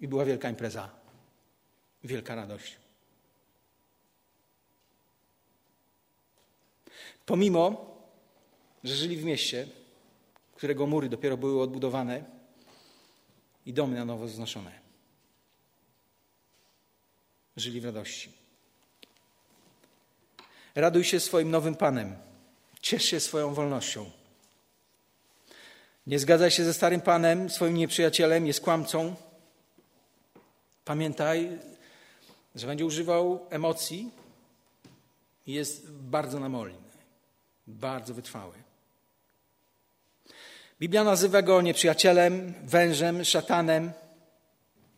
I 0.00 0.08
była 0.08 0.24
wielka 0.24 0.50
impreza. 0.50 0.90
Wielka 2.04 2.34
radość. 2.34 2.76
Pomimo, 7.26 7.86
że 8.84 8.96
żyli 8.96 9.16
w 9.16 9.24
mieście, 9.24 9.68
którego 10.54 10.86
mury 10.86 11.08
dopiero 11.08 11.36
były 11.36 11.62
odbudowane 11.62 12.24
i 13.66 13.72
domy 13.72 13.96
na 13.96 14.04
nowo 14.04 14.28
znoszone. 14.28 14.80
Żyli 17.56 17.80
w 17.80 17.84
radości. 17.84 18.32
Raduj 20.74 21.04
się 21.04 21.20
swoim 21.20 21.50
nowym 21.50 21.74
Panem. 21.74 22.33
Ciesz 22.84 23.04
się 23.04 23.20
swoją 23.20 23.54
wolnością. 23.54 24.10
Nie 26.06 26.18
zgadzaj 26.18 26.50
się 26.50 26.64
ze 26.64 26.74
starym 26.74 27.00
Panem, 27.00 27.50
swoim 27.50 27.74
nieprzyjacielem, 27.74 28.46
jest 28.46 28.60
kłamcą. 28.60 29.16
Pamiętaj, 30.84 31.58
że 32.54 32.66
będzie 32.66 32.86
używał 32.86 33.46
emocji 33.50 34.10
i 35.46 35.52
jest 35.52 35.90
bardzo 35.90 36.40
namolny, 36.40 36.78
bardzo 37.66 38.14
wytrwały. 38.14 38.54
Biblia 40.80 41.04
nazywa 41.04 41.42
go 41.42 41.62
nieprzyjacielem, 41.62 42.54
wężem, 42.64 43.24
szatanem. 43.24 43.92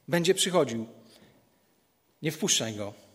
Będzie 0.09 0.35
przychodził. 0.35 0.87
Nie 2.23 2.33
wpuszczaj 2.33 2.75
go. 2.75 3.06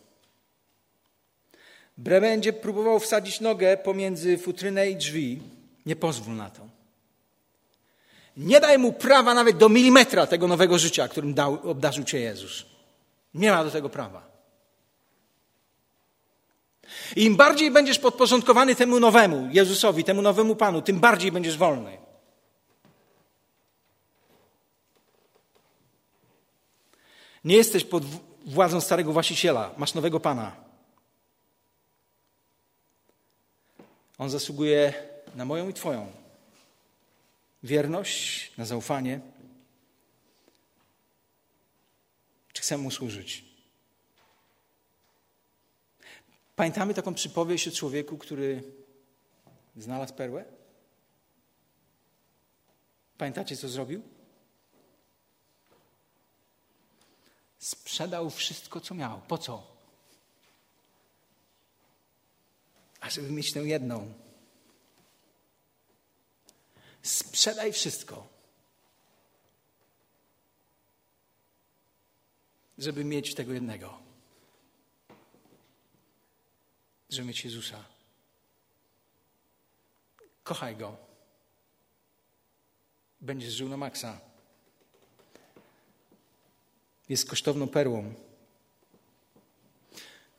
Bre 1.96 2.20
będzie 2.20 2.52
próbował 2.52 3.00
wsadzić 3.00 3.40
nogę 3.40 3.76
pomiędzy 3.76 4.38
futrynę 4.38 4.90
i 4.90 4.96
drzwi. 4.96 5.42
Nie 5.86 5.96
pozwól 5.96 6.36
na 6.36 6.50
to. 6.50 6.62
Nie 8.36 8.60
daj 8.60 8.78
mu 8.78 8.92
prawa 8.92 9.34
nawet 9.34 9.56
do 9.56 9.68
milimetra 9.68 10.26
tego 10.26 10.48
nowego 10.48 10.78
życia, 10.78 11.08
którym 11.08 11.34
dał, 11.34 11.70
obdarzył 11.70 12.04
cię 12.04 12.20
Jezus. 12.20 12.66
Nie 13.34 13.50
ma 13.50 13.64
do 13.64 13.70
tego 13.70 13.88
prawa. 13.88 14.32
I 17.16 17.24
im 17.24 17.36
bardziej 17.36 17.70
będziesz 17.70 17.98
podporządkowany 17.98 18.74
temu 18.74 19.00
nowemu, 19.00 19.48
Jezusowi, 19.52 20.04
temu 20.04 20.22
nowemu 20.22 20.56
Panu, 20.56 20.82
tym 20.82 21.00
bardziej 21.00 21.32
będziesz 21.32 21.58
wolny. 21.58 21.98
Nie 27.44 27.56
jesteś 27.56 27.84
pod 27.84 28.04
władzą 28.46 28.80
starego 28.80 29.12
właściciela, 29.12 29.70
masz 29.76 29.94
nowego 29.94 30.20
Pana. 30.20 30.71
On 34.22 34.30
zasługuje 34.30 34.94
na 35.34 35.44
moją 35.44 35.68
i 35.68 35.74
Twoją 35.74 36.12
wierność, 37.62 38.56
na 38.56 38.64
zaufanie. 38.64 39.20
Czy 42.52 42.62
chcemy 42.62 42.82
Mu 42.82 42.90
służyć? 42.90 43.44
Pamiętamy 46.56 46.94
taką 46.94 47.14
przypowieść 47.14 47.68
o 47.68 47.70
człowieku, 47.70 48.18
który 48.18 48.62
znalazł 49.76 50.14
perłę? 50.14 50.44
Pamiętacie, 53.18 53.56
co 53.56 53.68
zrobił? 53.68 54.02
Sprzedał 57.58 58.30
wszystko, 58.30 58.80
co 58.80 58.94
miał. 58.94 59.20
Po 59.28 59.38
co? 59.38 59.71
A 63.02 63.10
żeby 63.10 63.30
mieć 63.30 63.52
tę 63.52 63.60
jedną. 63.60 64.14
Sprzedaj 67.02 67.72
wszystko. 67.72 68.28
Żeby 72.78 73.04
mieć 73.04 73.34
tego 73.34 73.52
jednego. 73.52 73.98
Żeby 77.10 77.28
mieć 77.28 77.44
Jezusa. 77.44 77.84
Kochaj 80.42 80.76
Go. 80.76 80.96
Będziesz 83.20 83.52
żył 83.52 83.68
na 83.68 83.76
maksa 83.76 84.32
jest 87.12 87.28
kosztowną 87.28 87.68
perłą. 87.68 88.14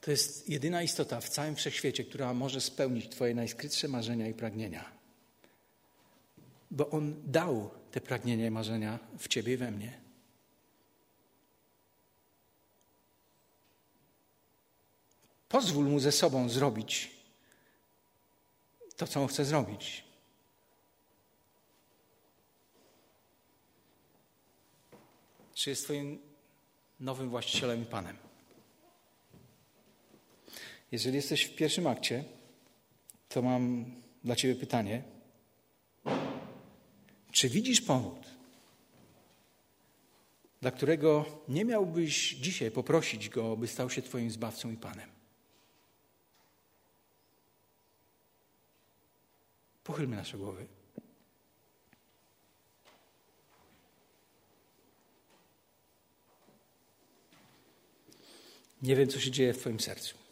To 0.03 0.11
jest 0.11 0.49
jedyna 0.49 0.83
istota 0.83 1.21
w 1.21 1.29
całym 1.29 1.55
wszechświecie, 1.55 2.03
która 2.03 2.33
może 2.33 2.61
spełnić 2.61 3.09
Twoje 3.09 3.35
najskrytsze 3.35 3.87
marzenia 3.87 4.27
i 4.27 4.33
pragnienia. 4.33 4.91
Bo 6.71 6.89
On 6.89 7.31
dał 7.31 7.69
te 7.91 8.01
pragnienia 8.01 8.47
i 8.47 8.51
marzenia 8.51 8.99
w 9.19 9.27
Ciebie 9.27 9.53
i 9.53 9.57
we 9.57 9.71
mnie. 9.71 10.01
Pozwól 15.49 15.85
Mu 15.85 15.99
ze 15.99 16.11
sobą 16.11 16.49
zrobić 16.49 17.11
to, 18.95 19.07
co 19.07 19.21
On 19.21 19.27
chce 19.27 19.45
zrobić. 19.45 20.03
Czy 25.53 25.69
jest 25.69 25.83
Twoim 25.83 26.19
nowym 26.99 27.29
właścicielem 27.29 27.83
i 27.83 27.85
panem. 27.85 28.22
Jeżeli 30.93 31.15
jesteś 31.15 31.43
w 31.43 31.55
pierwszym 31.55 31.87
akcie, 31.87 32.23
to 33.29 33.41
mam 33.41 33.85
dla 34.23 34.35
Ciebie 34.35 34.55
pytanie. 34.55 35.03
Czy 37.31 37.49
widzisz 37.49 37.81
powód, 37.81 38.27
dla 40.61 40.71
którego 40.71 41.25
nie 41.47 41.65
miałbyś 41.65 42.29
dzisiaj 42.29 42.71
poprosić 42.71 43.29
Go, 43.29 43.57
by 43.57 43.67
stał 43.67 43.89
się 43.89 44.01
Twoim 44.01 44.31
zbawcą 44.31 44.71
i 44.71 44.77
Panem? 44.77 45.09
Pochylmy 49.83 50.15
nasze 50.15 50.37
głowy. 50.37 50.65
Nie 58.81 58.95
wiem, 58.95 59.07
co 59.07 59.19
się 59.19 59.31
dzieje 59.31 59.53
w 59.53 59.57
Twoim 59.57 59.79
sercu. 59.79 60.22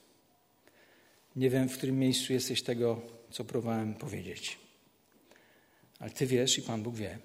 Nie 1.36 1.50
wiem, 1.50 1.70
w 1.70 1.78
którym 1.78 2.00
miejscu 2.00 2.34
jesteś 2.34 2.64
tego, 2.64 3.02
co 3.32 3.46
próbowałem 3.46 3.94
powiedzieć. 3.94 4.60
Ale 6.00 6.12
Ty 6.12 6.28
wiesz 6.28 6.58
i 6.58 6.62
Pan 6.62 6.84
Bóg 6.84 6.96
wie. 6.96 7.20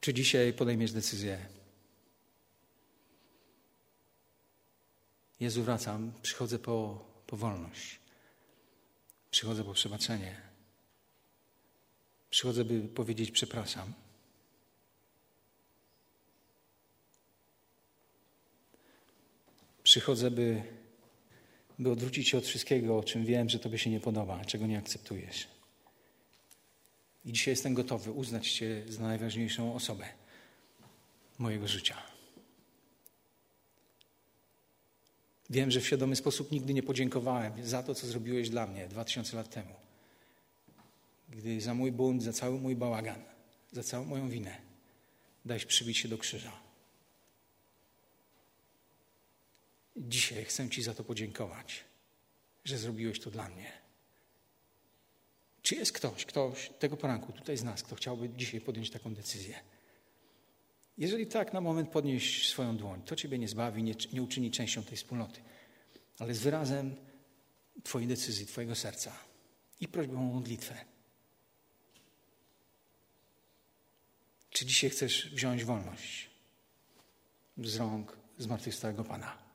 Czy 0.00 0.14
dzisiaj 0.14 0.52
podejmiesz 0.52 0.92
decyzję? 0.92 1.46
Jezu, 5.40 5.62
wracam, 5.62 6.12
przychodzę 6.22 6.58
po, 6.58 7.04
po 7.26 7.36
wolność. 7.36 8.00
Przychodzę 9.30 9.64
po 9.64 9.72
przebaczenie. 9.72 10.40
Przychodzę, 12.30 12.64
by 12.64 12.88
powiedzieć 12.88 13.30
przepraszam. 13.30 13.92
Przychodzę, 19.96 20.30
by, 20.30 20.62
by 21.78 21.90
odwrócić 21.90 22.28
się 22.28 22.38
od 22.38 22.46
wszystkiego, 22.46 22.98
o 22.98 23.04
czym 23.04 23.24
wiem, 23.24 23.48
że 23.48 23.58
Tobie 23.58 23.78
się 23.78 23.90
nie 23.90 24.00
podoba, 24.00 24.44
czego 24.44 24.66
nie 24.66 24.78
akceptujesz. 24.78 25.48
I 27.24 27.32
dzisiaj 27.32 27.52
jestem 27.52 27.74
gotowy 27.74 28.12
uznać 28.12 28.52
Cię 28.52 28.82
za 28.88 29.02
najważniejszą 29.02 29.74
osobę 29.74 30.04
mojego 31.38 31.68
życia. 31.68 31.96
Wiem, 35.50 35.70
że 35.70 35.80
w 35.80 35.86
świadomy 35.86 36.16
sposób 36.16 36.52
nigdy 36.52 36.74
nie 36.74 36.82
podziękowałem 36.82 37.52
za 37.66 37.82
to, 37.82 37.94
co 37.94 38.06
zrobiłeś 38.06 38.50
dla 38.50 38.66
mnie 38.66 38.88
dwa 38.88 39.04
tysiące 39.04 39.36
lat 39.36 39.50
temu. 39.50 39.74
Gdy 41.28 41.60
za 41.60 41.74
mój 41.74 41.92
bunt, 41.92 42.22
za 42.22 42.32
cały 42.32 42.60
mój 42.60 42.76
bałagan, 42.76 43.22
za 43.72 43.82
całą 43.82 44.04
moją 44.04 44.28
winę 44.28 44.56
dałeś 45.44 45.64
przybić 45.64 45.98
się 45.98 46.08
do 46.08 46.18
krzyża. 46.18 46.65
Dzisiaj 49.96 50.44
chcę 50.44 50.68
Ci 50.68 50.82
za 50.82 50.94
to 50.94 51.04
podziękować, 51.04 51.84
że 52.64 52.78
zrobiłeś 52.78 53.20
to 53.20 53.30
dla 53.30 53.48
mnie. 53.48 53.72
Czy 55.62 55.74
jest 55.74 55.92
ktoś, 55.92 56.24
ktoś 56.26 56.70
tego 56.78 56.96
poranku 56.96 57.32
tutaj 57.32 57.56
z 57.56 57.64
nas, 57.64 57.82
kto 57.82 57.96
chciałby 57.96 58.28
dzisiaj 58.28 58.60
podjąć 58.60 58.90
taką 58.90 59.14
decyzję? 59.14 59.60
Jeżeli 60.98 61.26
tak, 61.26 61.52
na 61.52 61.60
moment 61.60 61.90
podnieś 61.90 62.48
swoją 62.48 62.76
dłoń. 62.76 63.02
To 63.02 63.16
Ciebie 63.16 63.38
nie 63.38 63.48
zbawi, 63.48 63.82
nie, 63.82 63.94
nie 64.12 64.22
uczyni 64.22 64.50
częścią 64.50 64.82
tej 64.82 64.96
wspólnoty, 64.96 65.40
ale 66.18 66.34
z 66.34 66.38
wyrazem 66.38 66.96
Twojej 67.82 68.08
decyzji, 68.08 68.46
Twojego 68.46 68.74
serca 68.74 69.12
i 69.80 69.88
prośbą 69.88 70.30
o 70.30 70.34
modlitwę. 70.34 70.84
Czy 74.50 74.66
dzisiaj 74.66 74.90
chcesz 74.90 75.30
wziąć 75.34 75.64
wolność 75.64 76.30
z 77.58 77.76
rąk 77.76 78.16
zmartwychwstałego 78.38 79.04
Pana? 79.04 79.45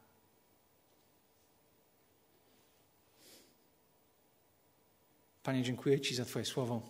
Panie, 5.43 5.63
dziękuję 5.63 6.01
Ci 6.01 6.15
za 6.15 6.25
Twoje 6.25 6.45
słowo. 6.45 6.89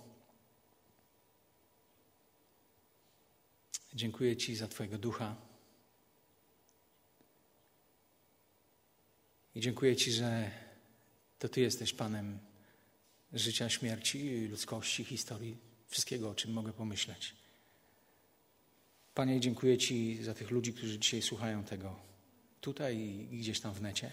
Dziękuję 3.94 4.38
Ci 4.38 4.56
za 4.56 4.68
Twojego 4.68 4.98
ducha. 4.98 5.36
I 9.56 9.62
dziękuję 9.62 9.96
Ci, 9.96 10.12
że 10.12 10.52
to 11.40 11.50
Ty 11.50 11.62
jesteś 11.62 11.94
Panem 11.94 12.40
życia, 13.34 13.70
śmierci, 13.70 14.48
ludzkości, 14.48 15.04
historii, 15.04 15.58
wszystkiego, 15.88 16.30
o 16.30 16.36
czym 16.36 16.52
mogę 16.52 16.74
pomyśleć. 16.74 17.36
Panie, 19.14 19.40
dziękuję 19.40 19.78
Ci 19.78 20.24
za 20.24 20.34
tych 20.34 20.52
ludzi, 20.52 20.74
którzy 20.74 21.00
dzisiaj 21.00 21.22
słuchają 21.22 21.64
tego 21.64 22.00
tutaj 22.62 22.98
i 23.32 23.40
gdzieś 23.40 23.60
tam 23.60 23.74
w 23.74 23.82
necie. 23.82 24.12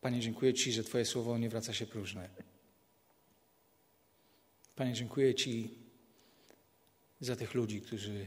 Panie, 0.00 0.20
dziękuję 0.20 0.54
Ci, 0.54 0.72
że 0.72 0.84
Twoje 0.84 1.04
słowo 1.04 1.38
nie 1.38 1.48
wraca 1.48 1.74
się 1.74 1.86
próżne. 1.86 2.28
Panie, 4.76 4.92
dziękuję 4.92 5.34
Ci 5.34 5.78
za 7.20 7.36
tych 7.36 7.54
ludzi, 7.54 7.80
którzy 7.80 8.26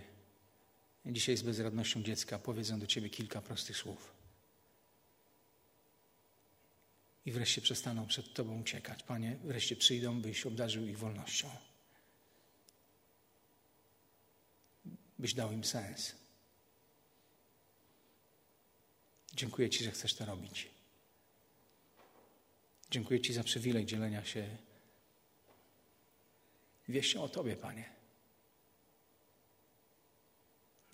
dzisiaj 1.05 1.37
z 1.37 1.41
bezradnością 1.41 2.03
dziecka 2.03 2.39
powiedzą 2.39 2.79
do 2.79 2.87
Ciebie 2.87 3.09
kilka 3.09 3.41
prostych 3.41 3.77
słów. 3.77 4.13
I 7.25 7.31
wreszcie 7.31 7.61
przestaną 7.61 8.07
przed 8.07 8.33
Tobą 8.33 8.61
uciekać. 8.61 9.03
Panie, 9.03 9.37
wreszcie 9.43 9.75
przyjdą, 9.75 10.21
byś 10.21 10.45
obdarzył 10.45 10.87
ich 10.87 10.97
wolnością. 10.97 11.49
Byś 15.19 15.33
dał 15.33 15.51
im 15.51 15.63
sens. 15.63 16.15
Dziękuję 19.33 19.69
Ci, 19.69 19.83
że 19.83 19.91
chcesz 19.91 20.13
to 20.13 20.25
robić. 20.25 20.72
Dziękuję 22.93 23.21
Ci 23.21 23.33
za 23.33 23.43
przywilej 23.43 23.85
dzielenia 23.85 24.25
się 24.25 24.57
wieścią 26.89 27.23
o 27.23 27.29
Tobie, 27.29 27.55
Panie. 27.55 27.89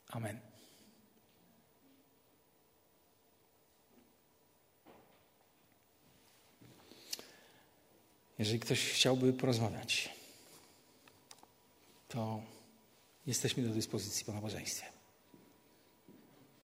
Amen. 0.07 0.39
Jeżeli 8.39 8.59
ktoś 8.59 8.91
chciałby 8.91 9.33
porozmawiać, 9.33 10.09
to 12.07 12.41
jesteśmy 13.27 13.63
do 13.63 13.73
dyspozycji 13.73 14.25
po 14.25 14.33
nabożeństwie. 14.33 14.98